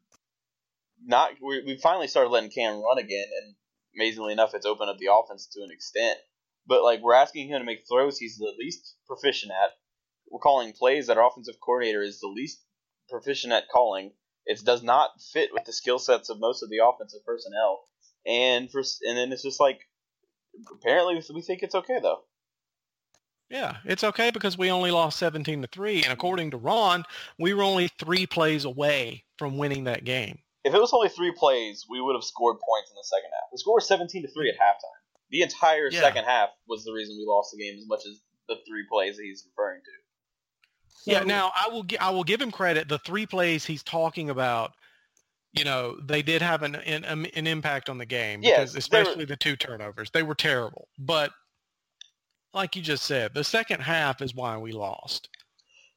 [1.04, 3.54] not we we finally started letting Cam run again, and
[3.94, 6.18] amazingly enough, it's opened up the offense to an extent.
[6.66, 9.72] But like we're asking him to make throws he's the least proficient at.
[10.30, 12.60] We're calling plays that our offensive coordinator is the least
[13.08, 14.12] proficient at calling.
[14.46, 17.80] It does not fit with the skill sets of most of the offensive personnel
[18.26, 19.80] and for and then it's just like
[20.72, 22.22] apparently we think it's okay though.
[23.50, 27.04] yeah, it's okay because we only lost 17 to 3 and according to Ron,
[27.38, 30.38] we were only 3 plays away from winning that game.
[30.64, 33.50] If it was only three plays, we would have scored points in the second half.
[33.52, 35.03] The score was seventeen to three at halftime.
[35.34, 36.00] The entire Yeah.
[36.00, 39.16] second half was the reason we lost the game, as much as the three plays
[39.16, 39.90] that he's referring to.
[41.10, 42.86] yeah, now I will gi- I will give him credit.
[42.88, 44.72] The 3 plays he's talking about
[45.52, 48.72] you know, they did have an an, um, an impact on the game Yes, because
[48.72, 50.10] they were- especially the two turnovers.
[50.12, 50.88] They were terrible.
[50.98, 51.32] But
[52.52, 55.28] like you just said, the second half is why we lost.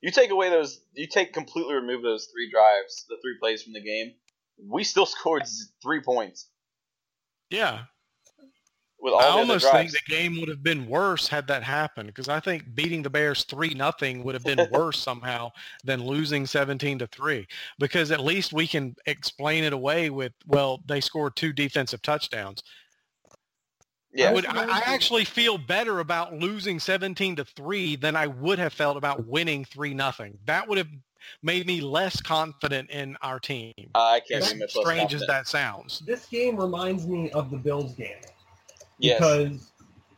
[0.02, 3.74] You take away those, you take completely remove those three drives, the three plays from
[3.74, 4.16] the game.
[4.60, 5.44] We still scored
[5.82, 6.50] three points
[7.50, 7.86] Yeah,
[9.00, 12.08] with all I the almost think the game would have been worse had that happened
[12.08, 15.52] because I think beating the Bears three nothing would have been worse somehow
[15.84, 17.48] than losing seventeen to three
[17.80, 22.64] because at least we can explain it away with well they scored two defensive touchdowns.
[24.14, 28.28] yeah, I would I, I actually feel better about losing seventeen to three than I
[28.28, 30.38] would have felt about winning three nothing.
[30.46, 30.88] That would have
[31.44, 33.74] made me less confident in our team.
[33.96, 36.02] I can't As be much less strange as that sounds.
[36.06, 38.16] this game reminds me of the Bills game
[39.00, 39.72] Yes, because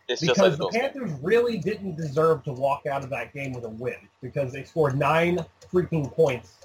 [0.07, 0.75] it's because the the Bills.
[0.75, 4.63] Panthers really didn't deserve to walk out of that game with a win because they
[4.63, 5.39] scored nine
[5.71, 6.57] freaking points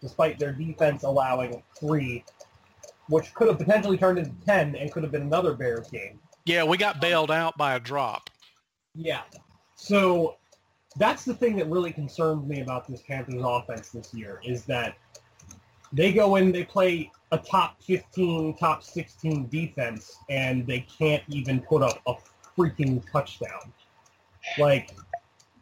[0.00, 2.24] despite their defense allowing three,
[3.08, 6.18] which could have potentially turned into ten and could have been another Bears game.
[6.44, 8.30] Yeah, we got bailed out by a drop.
[8.94, 9.22] Yeah.
[9.74, 10.36] So
[10.96, 14.96] that's the thing that really concerns me about this Panthers offense this year is that
[15.96, 21.60] they go in, they play a top 15, top 16 defense, and they can't even
[21.60, 22.14] put up a
[22.56, 23.72] freaking touchdown.
[24.58, 24.90] Like,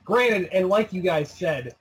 [0.04, 1.76] granted, and like you guys said,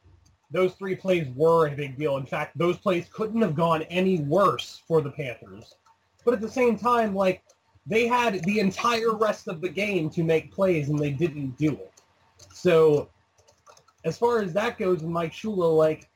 [0.51, 2.17] those three plays were a big deal.
[2.17, 5.73] In fact, those plays couldn't have gone any worse for the Panthers.
[6.23, 7.41] But at the same time, like,
[7.87, 11.71] they had the entire rest of the game to make plays, and they didn't do
[11.71, 11.91] it.
[12.53, 13.09] So,
[14.05, 16.07] as far as that goes, Mike Shula, like,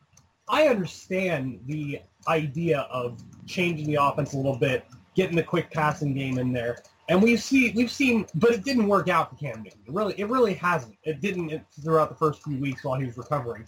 [0.48, 4.86] I understand the idea of changing the offense a little bit,
[5.16, 6.84] getting the quick passing game in there.
[7.10, 9.80] And we've seen we've seen, but it didn't work out for Cam Newton.
[9.86, 10.98] It really, it really hasn't.
[11.04, 13.66] It didn't throughout the first few weeks while he was recovering.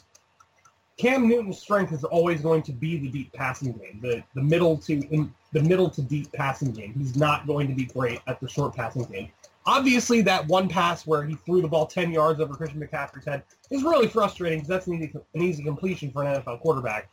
[0.98, 4.78] Cam Newton's strength is always going to be the deep passing game, the the middle
[4.80, 6.94] to in, the middle to deep passing game.
[6.98, 9.32] He's not going to be great at the short passing game.
[9.66, 13.44] Obviously, that one pass where he threw the ball 10 yards over Christian McCaffrey's head
[13.70, 17.10] is really frustrating because that's an easy, an easy completion for an NFL quarterback.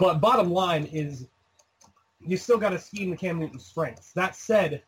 [0.00, 1.26] But bottom line is
[2.20, 4.12] you still got to scheme the Cam Newton strengths.
[4.12, 4.82] That said,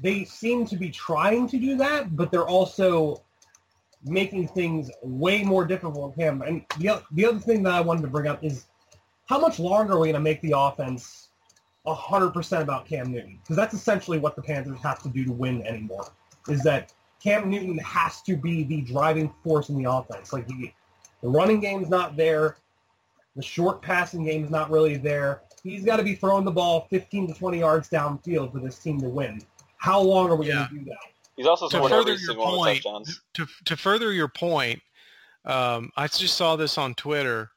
[0.00, 3.22] they seem to be trying to do that, but they're also
[4.04, 6.42] making things way more difficult for him.
[6.42, 8.66] And the, the other thing that I wanted to bring up is
[9.26, 11.28] how much longer are we going to make the offense
[11.86, 13.38] 100% about Cam Newton?
[13.40, 16.06] Because that's essentially what the Panthers have to do to win anymore,
[16.48, 16.92] is that
[17.22, 20.32] Cam Newton has to be the driving force in the offense.
[20.32, 20.72] Like the,
[21.22, 22.56] the running game's not there.
[23.36, 25.42] The short passing game is not really there.
[25.62, 29.00] He's got to be throwing the ball 15 to 20 yards downfield for this team
[29.00, 29.42] to win.
[29.76, 30.54] How long are we Yeah.
[30.54, 30.98] going to do that?
[31.36, 34.82] He's also To scored further every your single one point, to to further your point,
[35.44, 37.50] um, I just saw this on Twitter.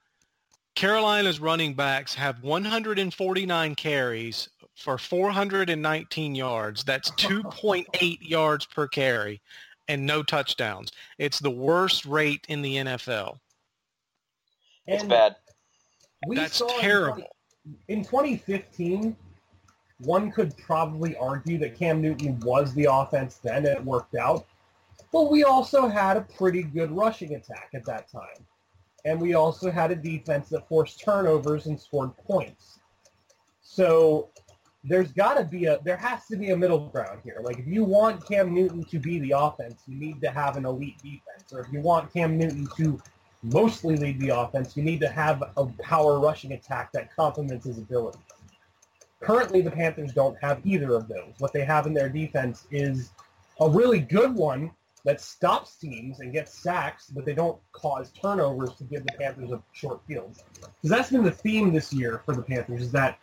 [0.75, 6.83] Carolina's running backs have 149 carries for 419 yards.
[6.83, 9.41] That's 2.8 yards per carry
[9.87, 10.91] and no touchdowns.
[11.17, 13.39] It's the worst rate in the NFL.
[14.87, 15.35] It's And bad.
[16.27, 17.15] We That's saw in terrible.
[17.15, 17.29] 20
[17.87, 19.15] In 2015,
[19.99, 24.45] one could probably argue that Cam Newton was the offense then and it worked out.
[25.11, 28.45] But we also had a pretty good rushing attack at that time.
[29.05, 32.79] And we also had a defense that forced turnovers and scored points.
[33.61, 34.29] So
[34.83, 37.39] there's got to be a there has to be a middle ground here.
[37.41, 40.65] Like if you want Cam Newton to be the offense, you need to have an
[40.65, 41.51] elite defense.
[41.53, 43.01] Or if you want Cam Newton to
[43.43, 47.77] mostly lead the offense, you need to have a power rushing attack that complements his
[47.77, 48.21] abilities.
[49.21, 51.33] Currently, the Panthers don't have either of those.
[51.39, 53.11] What they have in their defense is
[53.59, 54.71] a really good one
[55.05, 59.51] that stops teams and gets sacks, but they don't cause turnovers to give the Panthers
[59.51, 60.41] a short field.
[60.55, 63.19] Because that's been the theme this year for the Panthers is that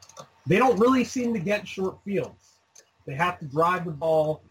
[0.47, 2.57] they don't really seem to get short fields.
[3.07, 4.43] They have to drive the ball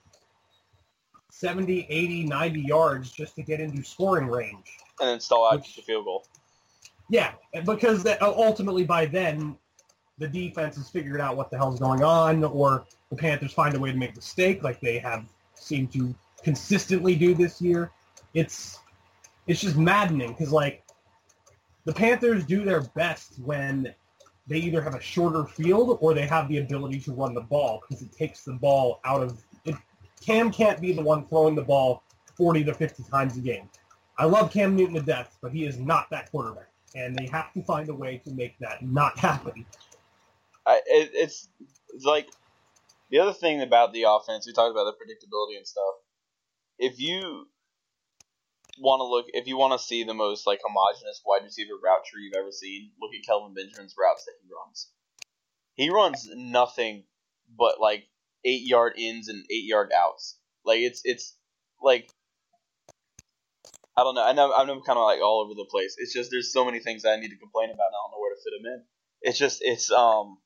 [1.32, 4.78] 70, 80, 90 yards just to get into scoring range.
[5.00, 6.26] And then stall out the field goal.
[7.10, 7.34] Yeah,
[7.66, 9.58] because that, uh, ultimately by then
[10.20, 13.80] the defense has figured out what the hell's going on, or the Panthers find a
[13.80, 17.92] way to make a mistake, like they have seemed to consistently do this year.
[18.34, 18.80] It's
[19.48, 20.84] it's just maddening because like
[21.86, 23.94] the Panthers do their best when
[24.48, 27.82] they either have a shorter field or they have the ability to run the ball
[27.88, 29.76] because it takes the ball out of it.
[30.24, 32.04] Cam can't be the one throwing the ball
[32.36, 33.70] 40 to 50 times a game.
[34.20, 37.54] I love Cam Newton to death, but he is not that quarterback, and they have
[37.54, 39.66] to find a way to make that not happen.
[40.68, 41.48] I, it, it's,
[42.04, 42.28] like
[43.12, 44.46] the other thing about the offense.
[44.46, 45.96] We talked about the predictability and stuff.
[46.78, 47.48] If you
[48.78, 52.04] want to look, if you want to see the most like homogenous wide receiver route
[52.06, 54.90] tree you've ever seen, look at Kelvin Benjamin's routes that he runs.
[55.76, 57.06] He runs nothing
[57.58, 58.04] but like
[58.44, 60.38] eight yard ins and eight yard outs.
[60.66, 61.38] Like it's it's
[61.82, 62.10] like
[64.00, 64.24] I don't know.
[64.24, 65.96] I know I'm kind of like all over the place.
[65.98, 67.88] It's just there's so many things I need to complain about.
[67.88, 68.84] and I don't know where to fit them in.
[69.22, 70.38] It's just it's um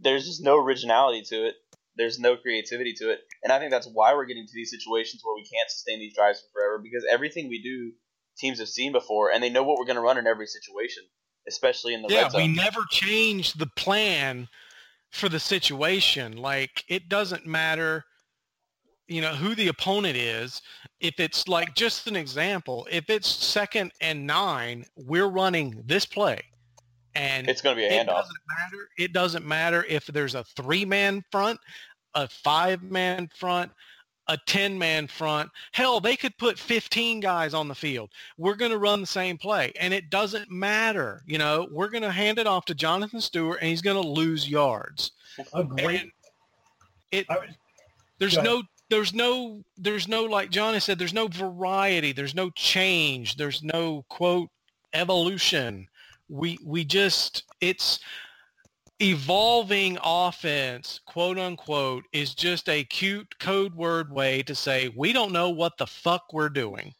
[0.00, 1.54] there's just no originality to it.
[1.96, 5.22] There's no creativity to it, and I think that's why we're getting to these situations
[5.24, 7.92] where we can't sustain these drives for forever because everything we do,
[8.38, 11.02] teams have seen before, and they know what we're going to run in every situation,
[11.46, 14.48] especially in the yeah, we never change the plan
[15.10, 16.38] for the situation.
[16.38, 18.06] Like it doesn't matter,
[19.12, 20.62] you know, who the opponent is.
[21.00, 26.40] If it's like just an example, if it's second and nine, we're running this play.
[27.14, 28.22] And it's going to be a it handoff.
[28.22, 28.88] doesn't matter.
[28.98, 31.60] It doesn't matter if there's a three-man front,
[32.14, 33.70] a five-man front,
[34.28, 35.50] a 10-man front.
[35.72, 38.10] Hell, they could put 15 guys on the field.
[38.38, 41.22] We're going to run the same play, and it doesn't matter.
[41.26, 44.08] You know, we're going to hand it off to Jonathan Stewart, and he's going to
[44.08, 45.12] lose yards.
[45.52, 46.10] A great
[47.10, 47.36] it I
[48.18, 48.50] there's Go ahead.
[48.52, 53.36] no there's no there's no like Jon has said there's no variety there's no change
[53.36, 54.50] there's no quote
[54.92, 55.88] evolution.
[56.28, 58.00] We we just it's
[59.00, 65.32] evolving offense quote unquote is just a cute code word way to say we don't
[65.32, 66.92] know what the fuck we're doing.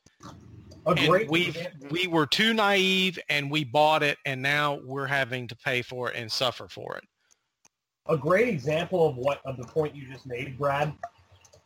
[0.86, 1.54] A and great we
[1.90, 6.10] we were too naive and we bought it and now we're having to pay for
[6.10, 7.04] it and suffer for it.
[8.06, 10.94] A great example of what of the point you just made, Brad.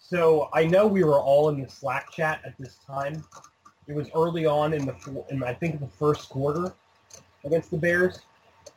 [0.08, 3.24] So I know we were all in the Slack chat at this time.
[3.88, 6.72] It was early on in the in I think the first quarter
[7.44, 8.20] against the Bears.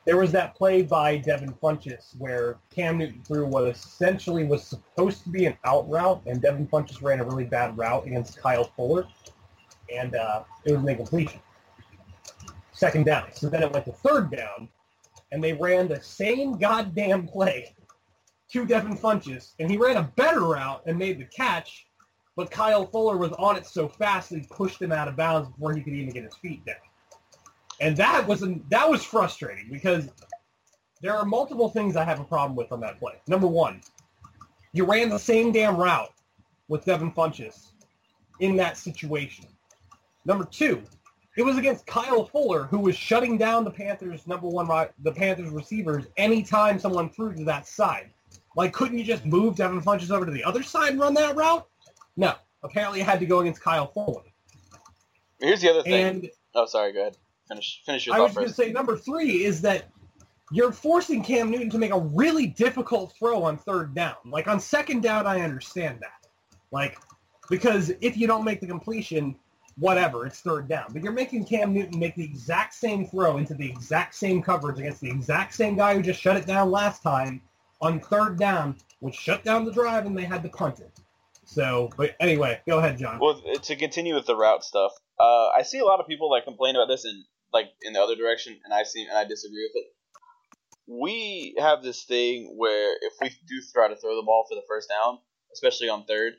[0.06, 5.24] There was that play by Devin Funchess where Cam Newton threw what essentially was supposed
[5.24, 8.64] to be an out route, and Devin Funchess ran a really bad route against Kyle
[8.64, 9.06] Fuller,
[9.94, 11.40] and uh, it was an incompletion.
[12.72, 13.28] Second down.
[13.34, 14.68] So then it went to third down,
[15.32, 17.76] and they ran the same goddamn play
[18.52, 21.88] to Devin Funchess, and he ran a better route and made the catch,
[22.36, 25.50] but Kyle Fuller was on it so fast that he pushed him out of bounds
[25.50, 26.76] before he could even get his feet down.
[27.80, 30.10] And that was an, that was frustrating because
[31.02, 33.14] there are multiple things I have a problem with on that play.
[33.28, 33.82] Number one,
[34.74, 36.12] you ran the same damn route
[36.68, 37.72] with Devin Funchess
[38.40, 39.46] in that situation.
[40.26, 40.84] Number two,
[41.38, 44.68] it was against Kyle Fuller, who was shutting down the Panthers' number one,
[45.00, 48.12] the Panthers receivers anytime someone threw to that side.
[48.60, 51.34] Like, couldn't you just move Devin Funchess over to the other side and run that
[51.34, 51.66] route?
[52.18, 52.34] No.
[52.62, 54.22] Apparently, it had to go against Kyle Fuller.
[55.40, 56.06] Here's the other thing.
[56.06, 56.92] And oh, sorry.
[56.92, 57.16] Go ahead.
[57.48, 57.82] Finish.
[57.86, 59.90] Finish your I was going to say number three is that
[60.52, 64.16] you're forcing Cam Newton to make a really difficult throw on third down.
[64.26, 66.28] Like on second down, I understand that.
[66.74, 66.98] Like
[67.50, 69.38] because if you don't make the completion,
[69.78, 70.88] whatever, it's third down.
[70.92, 74.80] But you're making Cam Newton make the exact same throw into the exact same coverage
[74.80, 77.42] against the exact same guy who just shut it down last time
[77.82, 80.92] on third down, which shut down the drive and they had to punt it.
[81.46, 83.20] So, but anyway, go ahead, Jon.
[83.20, 86.44] Well, to continue with the route stuff, uh, I see a lot of people that
[86.44, 89.68] complain about this in like in the other direction, and I see and I disagree
[89.74, 89.92] with it.
[90.88, 94.64] We have this thing where if we do try to throw the ball for the
[94.68, 95.18] first down,
[95.54, 96.34] especially on third,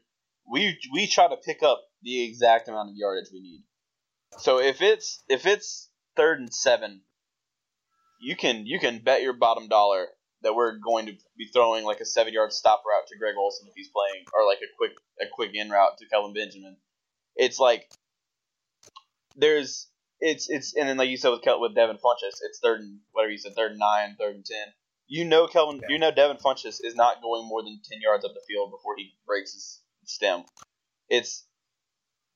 [0.51, 3.65] we we try to pick up the exact amount of yardage we need.
[4.39, 7.01] So if it's if it's third and seven,
[8.21, 10.07] you can you can bet your bottom dollar
[10.43, 13.69] that we're going to be throwing like a seven yard stop route to Greg Olsen
[13.69, 16.77] if he's playing, or like a quick a quick in route to Kelvin Benjamin.
[17.37, 17.89] It's like
[19.37, 19.89] there's
[20.21, 22.99] it's it's and then like you said with Kel, with Devin Funchess, it's third and
[23.13, 24.67] whatever you said, third and nine, third and ten.
[25.09, 25.89] You know Kelvin, Yeah.
[25.89, 28.95] you know Devin Funchess is not going more than ten yards up the field before
[28.97, 30.45] he breaks his stem.
[31.09, 31.45] It's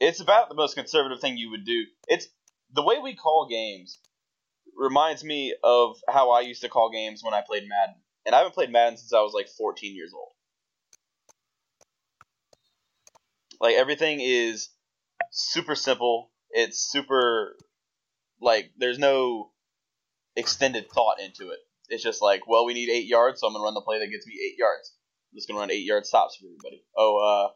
[0.01, 1.85] it's about the most conservative thing you would do.
[2.09, 2.27] It's
[2.73, 3.99] the way we call games
[4.77, 7.97] reminds me of how I used to call games when I played Madden.
[8.27, 10.33] And I haven't played Madden since I was like 14 years old.
[13.61, 14.71] Like everything is
[15.31, 16.31] super simple.
[16.51, 17.57] It's super
[18.41, 19.51] like there's no
[20.37, 21.59] extended thought into it.
[21.89, 24.11] It's just like, well, we need eight yards, so I'm gonna run the play that
[24.11, 24.95] gets me eight yards.
[25.33, 26.85] I'm just gonna run eight yard stops for everybody.
[26.97, 27.53] Oh, uh,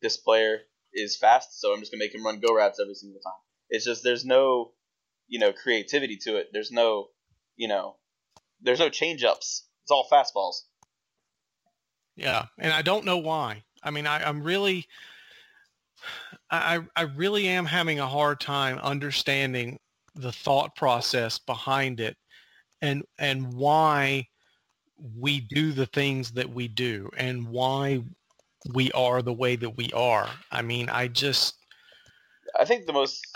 [0.00, 0.60] this player
[0.92, 3.32] is fast, so I'm just gonna make him run go routes every single time.
[3.68, 4.72] It's just there's no,
[5.28, 6.48] you know, creativity to it.
[6.52, 7.08] There's no,
[7.56, 7.96] you know,
[8.60, 9.66] there's no change ups.
[9.82, 10.62] It's all fastballs.
[12.16, 13.64] Yeah, and I don't know why.
[13.82, 14.86] I mean, I, I'm really,
[16.50, 19.78] I, I really am having a hard time understanding
[20.14, 22.16] the thought process behind it,
[22.80, 24.28] and and why
[25.18, 28.02] we do the things that we do, and why
[28.72, 30.28] we are the way that we are.
[30.50, 31.56] I mean, I just,
[32.58, 33.26] I think the most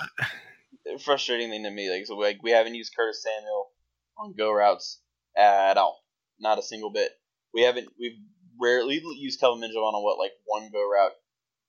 [0.99, 3.70] frustrating thing to me, like, so like we haven't used Curtis Samuel
[4.16, 5.01] on go routes
[5.36, 6.03] at all,
[6.41, 7.11] not a single bit.
[7.55, 7.89] We haven't.
[7.99, 8.18] We've
[8.61, 11.12] rarely used Kelvin Benjamin on what like one go route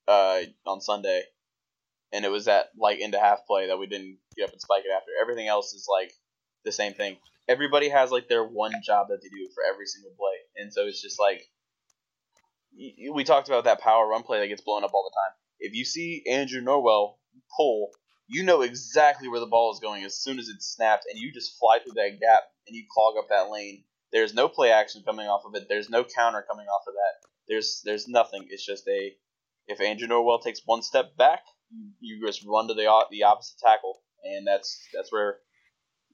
[0.08, 1.24] uh, on Sunday,
[2.12, 4.84] and it was that like into half play that we didn't get up and spike
[4.86, 5.12] it after.
[5.22, 6.12] Everything else is like
[6.66, 7.18] the same thing.
[7.48, 10.86] Everybody has like their one job that they do for every single play, and so
[10.86, 11.42] it's just like
[13.14, 15.36] we talked about that power run play that gets blown up all the time.
[15.60, 17.16] If you see Andrew Norwell
[17.56, 17.90] pull,
[18.30, 21.32] you know exactly where the ball is going as soon as it's snapped, and you
[21.34, 23.84] just fly through that gap and you clog up that lane.
[24.12, 25.68] There's no play action coming off of it.
[25.68, 27.28] There's no counter coming off of that.
[27.48, 28.48] There's there's nothing.
[28.50, 29.14] It's just a
[29.68, 33.58] if Andrew Norwell takes one step back, you, you just run to the the opposite
[33.60, 35.38] tackle, and that's that's where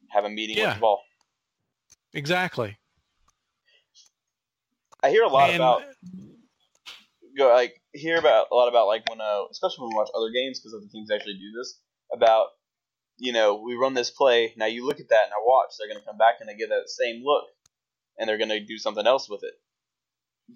[0.10, 0.68] have a meeting Yeah.
[0.68, 1.02] with the ball.
[2.14, 2.78] exactly.
[5.04, 5.84] I hear a lot And- about
[7.38, 10.32] go like hear about a lot about like when uh especially when we watch other
[10.34, 11.82] games because other teams actually do this
[12.14, 12.48] about
[13.18, 15.88] you know we run this play now you look at that and I watch they're
[15.88, 17.46] gonna come back and they get that same look
[18.18, 19.54] and they're gonna do something else with it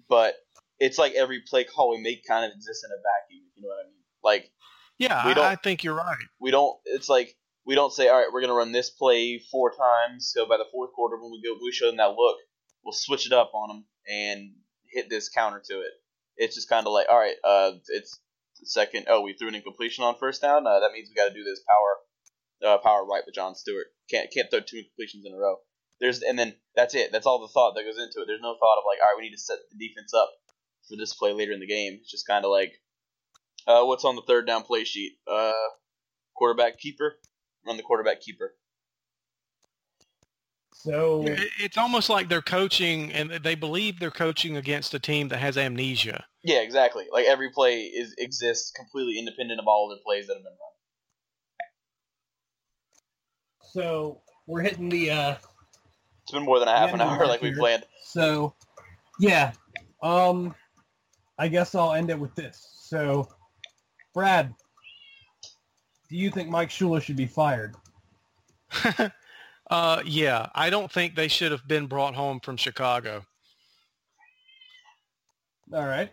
[0.08, 0.34] but
[0.78, 3.44] it's like every play call we make kind of exists in a vacuum.
[3.50, 4.02] If you know what I mean?
[4.22, 4.50] Like
[4.98, 6.18] Yeah, We don't- I think you're right.
[6.38, 6.78] we don't.
[6.84, 7.36] It's like
[7.66, 10.30] we don't say, all right, we're gonna run this play four times.
[10.32, 12.38] So by the fourth quarter, when we go, we show them that look,
[12.84, 14.52] we'll switch it up on them and
[14.92, 15.92] hit this counter to it.
[16.36, 18.18] It's just kind of like, all right, uh, it's
[18.60, 19.06] the second.
[19.08, 20.66] Oh, we threw an incompletion on first down.
[20.66, 23.86] Uh, that means we got to do this power, uh, power right with John Stewart.
[24.10, 25.56] Can't can't throw two incompletions in a row.
[26.00, 27.12] There's and then that's it.
[27.12, 28.26] That's all the thought that goes into it.
[28.26, 30.30] There's no thought of like, all right, we need to set the defense up
[30.88, 31.98] for this play later in the game.
[32.00, 32.72] It's just kind of like,
[33.66, 35.12] uh, what's on the third down play sheet?
[35.30, 35.52] Uh,
[36.34, 37.16] quarterback keeper.
[37.66, 38.54] Run the quarterback keeper.
[40.72, 41.24] So
[41.58, 45.58] It's almost like they're coaching, and they believe they're coaching against a team that has
[45.58, 46.24] amnesia.
[46.42, 47.06] Yeah, exactly.
[47.12, 50.70] Like every play is exists completely independent of all the plays that have been run.
[53.72, 55.34] so we're hitting the uh
[56.22, 57.84] It's been more than a half an no, hour, like we planned.
[58.02, 58.54] So,
[59.18, 59.52] yeah.
[60.02, 60.54] Um,
[61.38, 62.68] I guess I'll end it with this.
[62.82, 63.28] So,
[64.14, 64.54] Brad,
[66.08, 67.76] do you think Mike Shula should be fired?
[69.70, 73.24] uh, yeah, I don't think they should have been brought home from Chicago.
[75.72, 76.10] All right.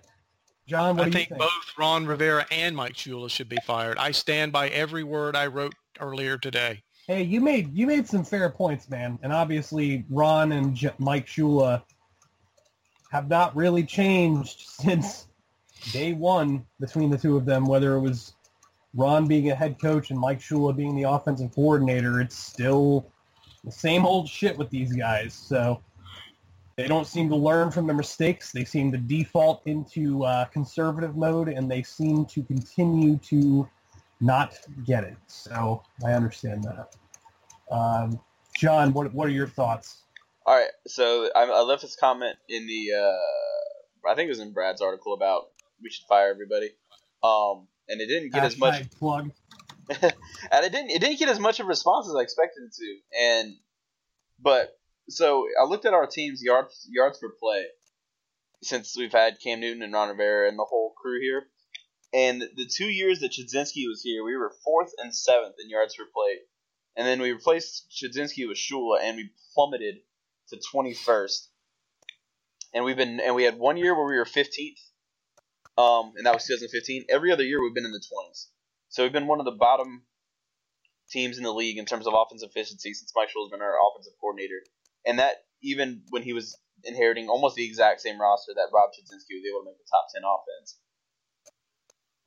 [0.67, 1.39] Jon, what I think, think?
[1.39, 3.97] both Ron Rivera and Mike Shula should be fired.
[3.97, 6.83] I stand by every word I wrote earlier today.
[7.07, 9.17] Hey, you made you made some fair points, man.
[9.23, 11.81] And obviously, Ron and J- Mike Shula
[13.11, 15.27] have not really changed since
[15.91, 17.65] day one between the two of them.
[17.65, 18.33] Whether it was
[18.93, 23.09] Ron being a head coach and Mike Shula being the offensive coordinator, it's still
[23.63, 25.33] the same old shit with these guys.
[25.33, 25.81] So
[26.77, 28.51] they don't seem to learn from their mistakes.
[28.51, 33.67] They seem to default into uh, conservative mode, and they seem to continue to
[34.21, 35.17] not get it.
[35.25, 36.95] So I understand that.
[37.75, 38.19] Um,
[38.57, 40.03] Jon, what what are your thoughts?
[40.45, 44.39] All right, so I, I left this comment in the, uh, I think it was
[44.39, 45.49] in Brad's article about
[45.83, 46.69] we should fire everybody,
[47.21, 49.31] um, and it didn't get as much, plug.
[49.89, 50.13] and
[50.65, 52.97] it didn't it didn't get as much of a response as I expected it to,
[53.19, 53.55] and
[54.39, 54.76] but
[55.09, 57.65] so I looked at our team's yards yards per play
[58.63, 61.47] since we've had Cam Newton and Ron Rivera and the whole crew here,
[62.13, 65.95] and the two years that Chudzinski was here, we were fourth and seventh in yards
[65.95, 66.39] per play,
[66.95, 69.97] and then we replaced Chudzinski with Shula, and we plummeted
[70.49, 71.47] to 21st.
[72.73, 74.79] And we've been and we had one year where we were 15th,
[75.77, 77.05] um, and that was 2015.
[77.09, 78.47] Every other year we've been in the 20s,
[78.89, 80.03] so we've been one of the bottom
[81.09, 84.13] teams in the league in terms of offensive efficiency since Mike Shula's been our offensive
[84.19, 84.61] coordinator,
[85.05, 89.35] and that even when he was inheriting almost the exact same roster that Rob Chudzinski
[89.35, 90.79] was able to make the top 10 offense.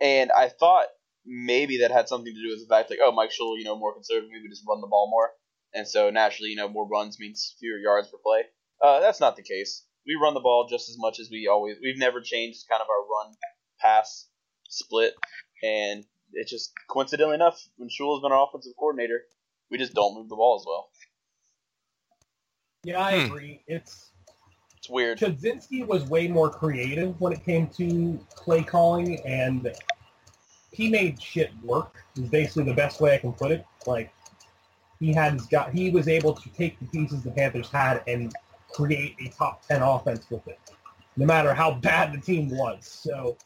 [0.01, 0.87] And I thought
[1.25, 3.79] maybe that had something to do with the fact, like, oh, Mike Shula, you know,
[3.79, 5.31] more conservative, maybe just run the ball more.
[5.75, 8.43] And so naturally, you know, more runs means fewer yards per play.
[8.83, 9.85] Uh, that's not the case.
[10.07, 11.77] We run the ball just as much as we always.
[11.83, 13.37] We've never changed kind of our run
[13.79, 14.29] pass
[14.69, 15.15] split,
[15.63, 19.23] and it's just coincidentally enough, when Shula's been our offensive coordinator,
[19.71, 20.91] we just don't move the ball as well.
[22.83, 23.27] Yeah, I Hmm.
[23.27, 23.63] agree.
[23.67, 24.13] It's
[24.79, 25.19] It's weird.
[25.19, 29.75] Chudzinski was way more creative when it came to play calling, and
[30.73, 32.05] he made shit work.
[32.17, 33.67] Is basically the best way I can put it.
[33.87, 34.13] Like
[34.99, 38.35] he had his got, he was able to take the pieces the Panthers had and
[38.69, 40.59] create a top ten offense with it,
[41.17, 42.87] no matter how bad the team was.
[42.87, 43.37] So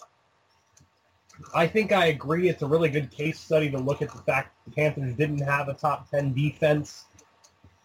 [1.55, 2.49] I think I agree.
[2.49, 5.69] It's a really good case study to look at the fact the Panthers didn't have
[5.69, 7.07] a top ten defense,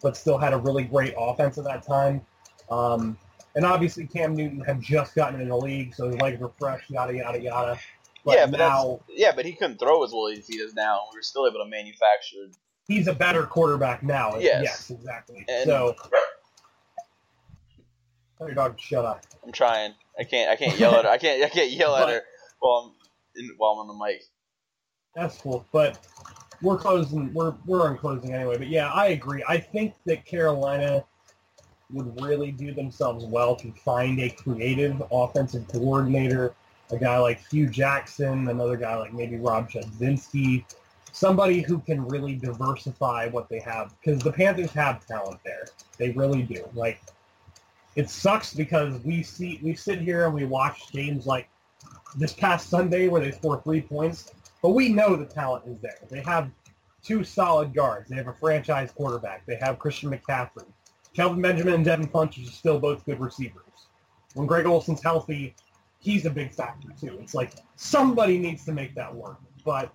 [0.01, 2.21] but still had a really great offense at that time.
[2.69, 3.17] Um,
[3.55, 6.83] and obviously Cam Newton had just gotten in the league, so his legs were fresh,
[6.89, 7.79] yada yada yada.
[8.25, 10.99] But yeah, but now yeah, but he couldn't throw as well as he does now.
[11.11, 12.47] We were still able to manufacture.
[12.87, 14.37] he's a better quarterback now.
[14.37, 14.89] Yes.
[14.89, 15.45] exactly.
[15.47, 15.95] And- so
[18.37, 19.25] tell your dog to shut up.
[19.43, 19.93] I'm trying.
[20.19, 20.49] I can't.
[20.49, 21.11] I can't yell at her.
[21.11, 21.43] I can't.
[21.43, 22.21] I can't yell at her
[22.59, 22.93] while
[23.35, 24.21] I'm in, while I'm on the mic.
[25.15, 25.65] That's cool.
[25.71, 25.97] But
[26.61, 27.33] we're closing.
[27.33, 28.57] We're we're on closing anyway.
[28.57, 29.43] But yeah, I agree.
[29.47, 31.03] I think that Carolina
[31.91, 36.53] would really do themselves well to find a creative offensive coordinator,
[36.91, 40.65] a guy like Hue Jackson, another guy like maybe Rob Chudzinski,
[41.11, 45.65] somebody who can really diversify what they have because the Panthers have talent there.
[45.97, 46.67] They really do.
[46.73, 47.01] Like
[47.95, 51.49] it sucks because we see we sit here and we watch games like
[52.15, 54.31] this past Sunday where they score three points,
[54.61, 55.97] but we know the talent is there.
[56.09, 56.51] They have
[57.03, 58.09] two solid guards.
[58.09, 59.45] They have a franchise quarterback.
[59.45, 60.65] They have Christian McCaffrey.
[61.15, 63.63] Kelvin Benjamin and Devin Funchess are still both good receivers.
[64.35, 65.55] When Greg Olsen's healthy,
[65.99, 67.17] he's a big factor too.
[67.21, 69.39] It's like somebody needs to make that work.
[69.65, 69.91] But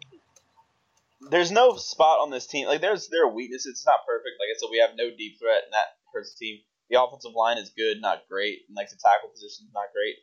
[1.30, 2.66] There's no spot on this team.
[2.68, 3.66] Like there's there are weaknesses.
[3.72, 4.36] It's not perfect.
[4.40, 6.58] Like I said, we have no deep threat, and that hurts the team.
[6.90, 10.16] The offensive line is good, not great, and like the tackle position is not great.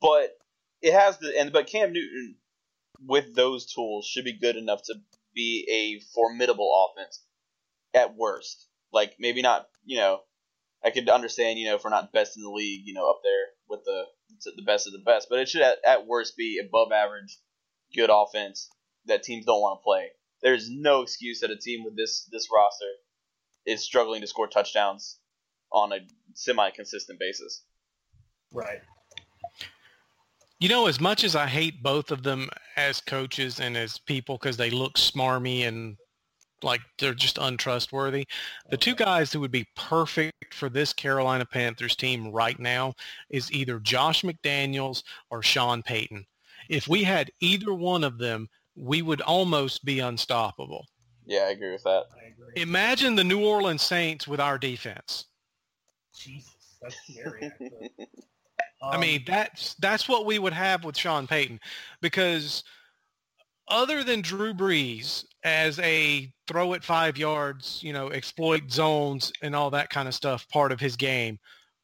[0.00, 0.36] but
[0.82, 2.36] it has the and but Cam Newton
[3.00, 4.94] with those tools should be good enough to
[5.34, 7.22] be a formidable offense
[7.92, 8.66] at worst.
[8.92, 10.20] Like maybe not, you know,
[10.84, 13.20] I could understand, you know, if we're not best in the league, you know, up
[13.22, 14.04] there with the
[14.56, 17.38] the best of the best, but it should at, at worst be above average,
[17.94, 18.68] good offense
[19.06, 20.08] that teams don't want to play.
[20.42, 22.90] There's no excuse that a team with this this roster
[23.64, 25.18] is struggling to score touchdowns
[25.72, 26.00] on a
[26.34, 27.64] semi consistent basis.
[28.52, 28.82] Right.
[30.64, 32.48] You know, as much as I hate both of them
[32.78, 35.98] as coaches and as people because they look smarmy and
[36.62, 38.26] like they're just untrustworthy,
[38.70, 42.94] the two guys who would be perfect for this Carolina Panthers team right now
[43.28, 46.24] is either Josh McDaniels or Sean Payton.
[46.70, 50.86] If we had either one of them, we would almost be unstoppable.
[51.26, 52.04] Yeah, I agree with that.
[52.26, 52.62] Agree.
[52.62, 55.26] Imagine the New Orleans Saints with our defense.
[56.16, 57.52] Jesus, that's scary.
[58.82, 58.92] Actually.
[58.92, 61.60] I Um, mean, that's that's what we would have with Sean Payton,
[62.00, 62.64] because
[63.68, 69.56] other than Drew Brees as a throw it five yards, you know, exploit zones and
[69.56, 71.38] all that kind of stuff, part of his game,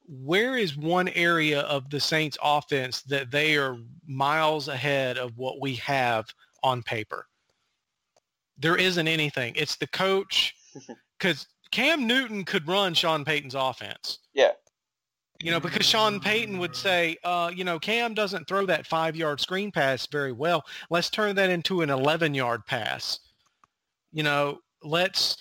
[0.07, 5.61] where is one area of the Saints offense that they are miles ahead of what
[5.61, 6.26] we have
[6.62, 7.26] on paper?
[8.59, 9.55] There isn't anything.
[9.57, 10.55] It's the coach,
[11.18, 14.18] because Cam Newton could run Sean Payton's offense.
[14.34, 14.53] Yeah.
[15.43, 19.41] You know, because Sean Payton would say, uh, you know, Cam doesn't throw that five-yard
[19.41, 20.64] screen pass very well.
[20.91, 23.18] Let's turn that into an 11-yard pass.
[24.12, 25.36] You know, let's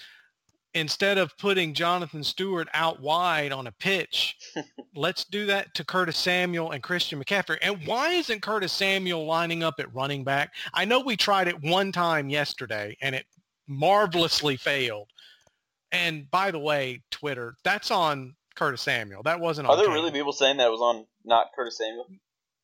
[0.73, 4.37] instead of putting Jonathan Stewart out wide on a pitch,
[4.95, 7.57] let's do that to Curtis Samuel and Christian McCaffrey.
[7.61, 10.53] And why isn't Curtis Samuel lining up at running back?
[10.73, 13.25] I know we tried it one time yesterday and it
[13.67, 15.07] marvelously failed.
[15.91, 19.23] And by the way, Twitter, that's on Curtis Samuel.
[19.23, 19.93] That wasn't on Are there Cam.
[19.95, 22.05] really people saying that it was on not Curtis Samuel?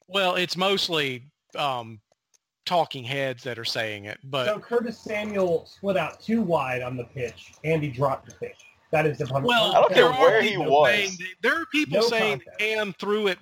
[0.08, 1.24] Well, it's mostly
[1.58, 2.00] um,
[2.66, 6.98] talking heads that are saying it, but so Curtis Samuel split out too wide on
[6.98, 8.58] the pitch, and he dropped the pitch.
[8.92, 9.46] That is the problem.
[9.46, 10.90] well, I don't care where he was.
[10.92, 12.60] saying- there are people No saying contact.
[12.60, 13.40] Cam threw it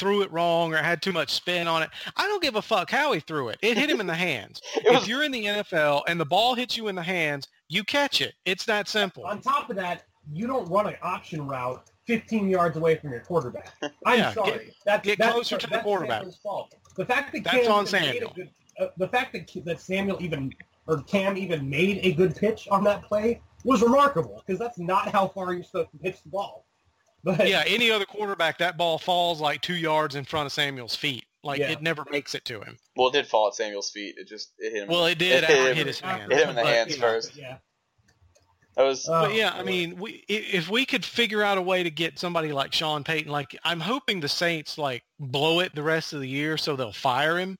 [0.00, 1.88] threw it wrong or had too much spin on it.
[2.16, 3.58] I don't give a fuck how he threw it.
[3.62, 4.60] It hit him in the hands.
[4.74, 7.46] It was if you're in the NFL and the ball hits you in the hands,
[7.68, 8.34] you catch it.
[8.44, 9.24] It's that simple.
[9.24, 10.02] On top of that,
[10.32, 13.72] you don't run an option route 15 yards away from your quarterback.
[14.06, 14.72] I'm Yeah, sorry.
[14.84, 16.18] that's, get that's, closer to the quarterback.
[16.20, 16.74] Samuel's fault.
[16.96, 18.32] The fact that That's Cam on made a Samuel.
[18.36, 20.52] good, uh, the fact that that Samuel even
[20.86, 25.08] or Cam even made a good pitch on that play was remarkable because that's not
[25.08, 26.66] how far you're supposed to pitch the ball.
[27.24, 30.94] But Yeah, any other quarterback, that ball falls like two yards in front of Samuel's
[30.94, 31.24] feet.
[31.42, 31.70] Like Yeah.
[31.70, 32.76] it never makes it to him.
[32.96, 34.16] well, it did fall at Samuel's feet.
[34.18, 34.88] It just it hit him.
[34.90, 36.30] Well, it did It hit him- hit his hand.
[36.32, 37.34] it hit him in the But, hands you know, first.
[37.36, 37.56] yeah.
[38.76, 41.82] That was Uh, But yeah, I mean, we if we could figure out a way
[41.82, 45.82] to get somebody like Sean Payton, like I'm hoping the Saints like blow it the
[45.82, 47.58] rest of the year so they'll fire him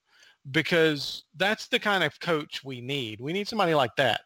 [0.50, 3.20] because that's the kind of coach we need.
[3.20, 4.22] We need somebody like that.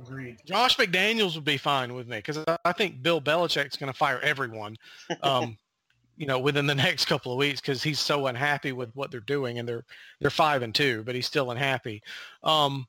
[0.00, 0.38] agreed.
[0.46, 3.96] Josh McDaniels would be fine with me because I- I think Bill Belichick's going to
[3.98, 4.76] fire everyone,
[5.22, 5.58] um,
[6.16, 9.20] you know, within the next couple of weeks because he's so unhappy with what they're
[9.20, 9.84] doing and they're
[10.20, 12.02] they're five and two, but he's still unhappy.
[12.42, 12.86] Um,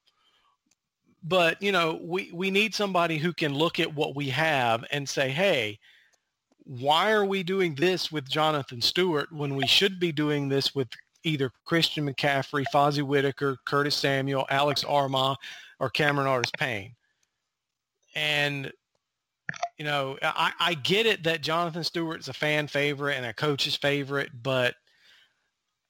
[1.24, 5.08] but you know, we we need somebody who can look at what we have and
[5.08, 5.80] say, hey.
[6.66, 10.88] Why are we doing this with Jonathan Stewart when we should be doing this with
[11.24, 15.36] either Christian McCaffrey, Fozzy Whittaker, Curtis Samuel, Alex Armah,
[15.82, 16.96] or Cameron Artis Payne?
[18.16, 18.72] And
[19.78, 23.76] you know, I, I get it that Jonathan Stewart's a fan favorite and a coach's
[23.76, 24.76] favorite, but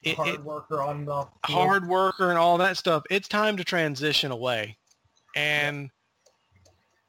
[0.01, 1.59] it, hard worker on the field.
[1.59, 3.03] hard worker and all that stuff.
[3.09, 4.77] It's time to transition away,
[5.35, 5.89] and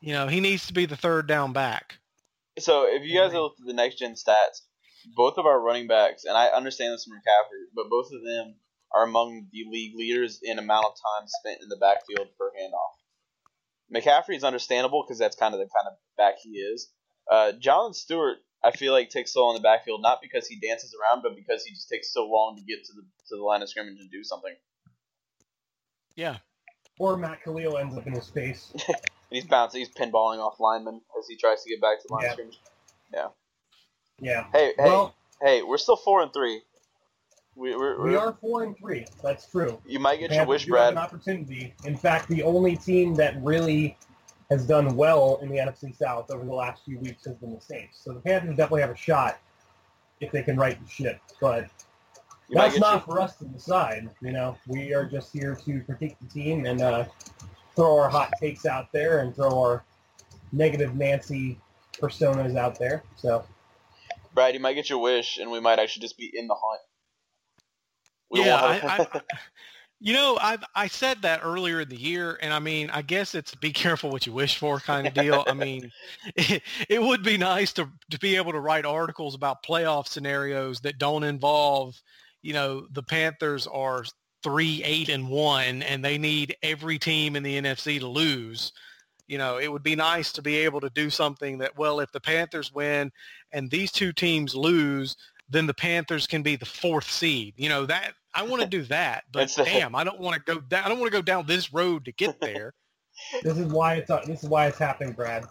[0.00, 1.98] you know he needs to be the third down back.
[2.58, 4.62] So if you guys have looked at the next gen stats,
[5.16, 8.54] both of our running backs, and I understand this from McCaffrey, but both of them
[8.94, 12.94] are among the league leaders in amount of time spent in the backfield per handoff.
[13.92, 16.90] McCaffrey is understandable because that's kind of the kind of back he is.
[17.30, 20.60] Uh, Jonathan Stewart, I feel like takes so long in the backfield not because he
[20.60, 23.42] dances around, but because he just takes so long to get to the to the
[23.42, 24.54] line of scrimmage and do something.
[26.14, 26.38] Yeah,
[26.98, 28.72] Or Matt Kalil ends up in his face.
[29.30, 32.24] He's bouncing, he's pinballing off linemen as he tries to get back to the line
[32.24, 32.32] Yeah.
[32.32, 32.60] scrimmage.
[34.20, 34.44] Yeah.
[34.52, 36.62] Hey, hey, Well, hey, we're still four and three.
[37.56, 39.06] We, we're, we we're- four and three.
[39.24, 39.80] That's true.
[39.84, 40.92] You might get Panthers your wish, Brad.
[40.92, 41.74] An opportunity.
[41.84, 43.96] In fact, the only team that really
[44.50, 47.60] has done well in the NFC South over the last few weeks has been the
[47.60, 48.00] Saints.
[48.04, 49.38] So the Panthers definitely have a shot
[50.20, 51.20] if they can right the ship.
[51.40, 51.66] But
[52.48, 54.08] You that's not your, for us to decide.
[54.20, 57.04] You know, we are just here to critique the team and uh,
[57.74, 59.84] throw our hot takes out there and throw our
[60.52, 61.58] negative Nancy
[62.00, 63.02] personas out there.
[63.16, 63.44] So
[64.34, 66.80] Brad, you might get your wish, and we might actually just be in the hunt.
[68.30, 69.20] We yeah, I, I,
[70.00, 73.34] you know, I I said that earlier in the year, and I mean, I guess
[73.34, 75.44] it's be careful what you wish for kind of deal.
[75.46, 75.90] I mean,
[76.36, 80.80] it, it would be nice to to be able to write articles about playoff scenarios
[80.80, 81.94] that don't involve,
[82.44, 84.04] you know, the Panthers are
[84.42, 88.70] three, eight, and one, and they need every team in the NFC to lose.
[89.26, 92.12] You know, it would be nice to be able to do something that, well, if
[92.12, 93.10] the Panthers win
[93.52, 95.16] and these two teams lose,
[95.48, 97.54] then the Panthers can be the fourth seed.
[97.56, 100.60] You know that I want to do that, but damn, I don't want to go
[100.60, 100.84] down.
[100.84, 102.74] I don't want to go down this road to get there.
[103.44, 105.44] This is why it's this is why it's happening, Brad,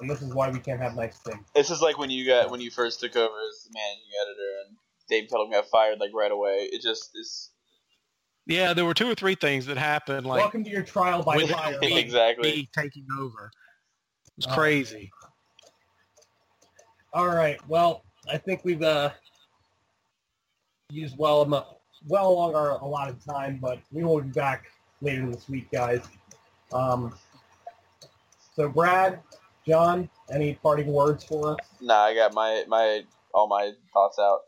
[0.00, 1.46] and this is why we can't have nice things.
[1.54, 4.52] This is like when you got when you first took over as the managing editor,
[4.66, 6.68] and uh, Dave Cullum got fired like right away.
[6.72, 7.50] It just is
[8.46, 11.36] yeah, there were two or three things that happened, like Welcome to your trial by
[11.36, 11.78] with fire.
[11.80, 12.52] me- Exactly.
[12.52, 13.50] me taking over.
[14.28, 14.54] It was Oh.
[14.54, 15.10] crazy.
[17.12, 17.58] All right.
[17.68, 19.10] Well, I think we've uh,
[20.90, 21.74] used well enough,
[22.06, 24.66] well along our allotted time, but we will be back
[25.00, 26.06] later this week, guys.
[26.72, 27.16] Um,
[28.54, 29.20] so, Brad,
[29.66, 31.58] Jon, any parting words for us?
[31.80, 32.04] nah.
[32.04, 33.02] I got my my
[33.34, 34.40] all my thoughts out.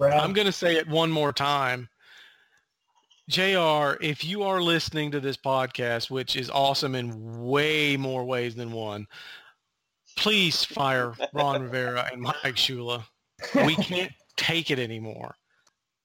[0.00, 1.86] Brad, I'm going to say it one more time.
[3.28, 8.54] JR, if you are listening to this podcast, which is awesome in way more ways
[8.54, 9.06] than one,
[10.16, 13.04] please fire Ron Rivera and Mike Shula.
[13.54, 15.34] We can't take it anymore.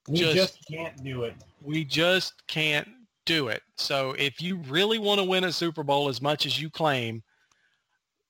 [0.09, 1.33] we just- just can't do it.
[1.61, 2.87] We just can't
[3.25, 3.63] do it.
[3.77, 7.23] So if you really want to win a Super Bowl as much as you claim,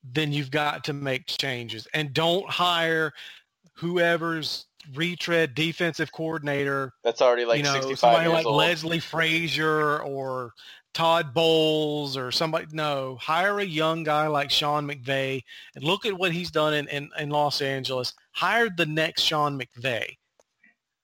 [0.04, 1.88] then you've got to make changes.
[1.96, 3.12] And don't hire
[3.74, 8.58] whoever's retread defensive coordinator That's already like you know, 65 somebody years like old.
[8.58, 10.54] Leslie Frazier or
[10.94, 12.68] Todd Bowles or somebody.
[12.72, 15.44] No, hire a young guy like Sean McVay
[15.76, 18.14] and look at what he's done in, in, in Los Angeles.
[18.32, 20.06] Hire the next Sean McVay.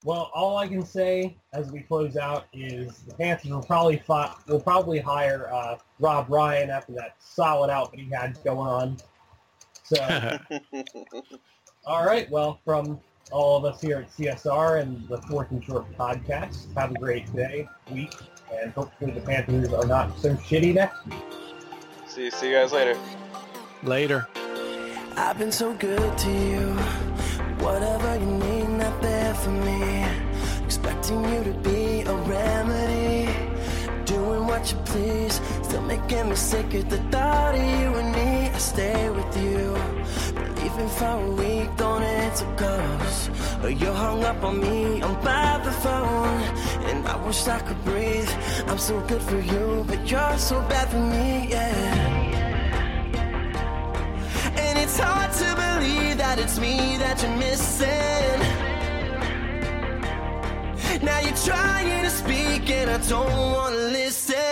[0.04, 4.34] Well, all I can say as we close out is the Panthers will probably fi-
[4.48, 8.98] will probably hire uh, Rob Ryan after that solid outfit he had going on.
[9.84, 10.40] So.
[11.86, 12.30] All right.
[12.30, 13.00] Well, from
[13.32, 17.34] all of us here at CSR and the Fourth and Short podcast, have a great
[17.34, 18.14] day, week,
[18.54, 21.06] and hopefully the Panthers are not so shitty next.
[21.06, 21.16] Week.
[22.08, 22.98] See see you guys later.
[23.84, 24.28] Later.
[25.16, 26.68] I've been so good to you.
[27.64, 30.06] Whatever you need, not there for me.
[30.66, 33.30] Expecting you to be a remedy.
[34.06, 35.40] Doing what you please.
[35.64, 38.50] Still making me sick at the thought of you and me.
[38.50, 40.01] I stay with you.
[40.72, 43.30] Leaving for a week, don't answer calls.
[43.62, 46.42] But you're hung up on me, I'm by the phone.
[46.88, 48.30] And I wish I could breathe.
[48.68, 52.32] I'm so good for you, but you're so bad for me, yeah.
[54.56, 58.40] And it's hard to believe that it's me that you're missing.
[61.04, 64.51] Now you're trying to speak and I don't wanna listen.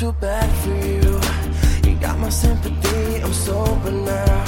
[0.00, 1.20] Feel bad for you.
[1.90, 3.20] You got my sympathy.
[3.22, 4.44] I'm sober now,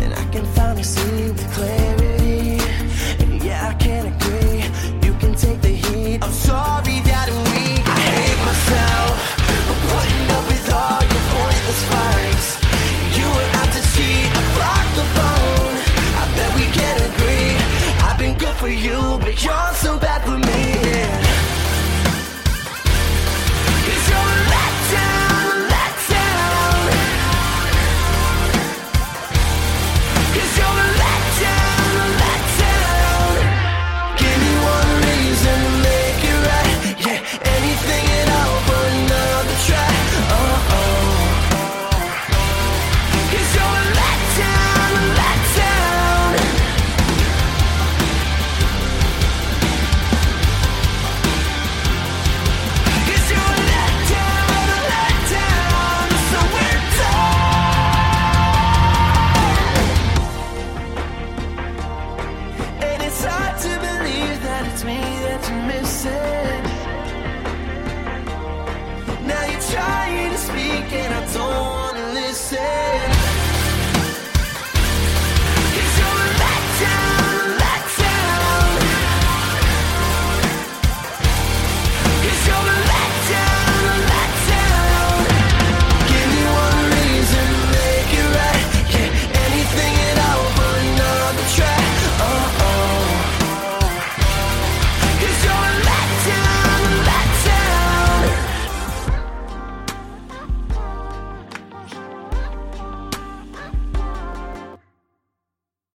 [0.00, 1.97] and I can finally see with clarity.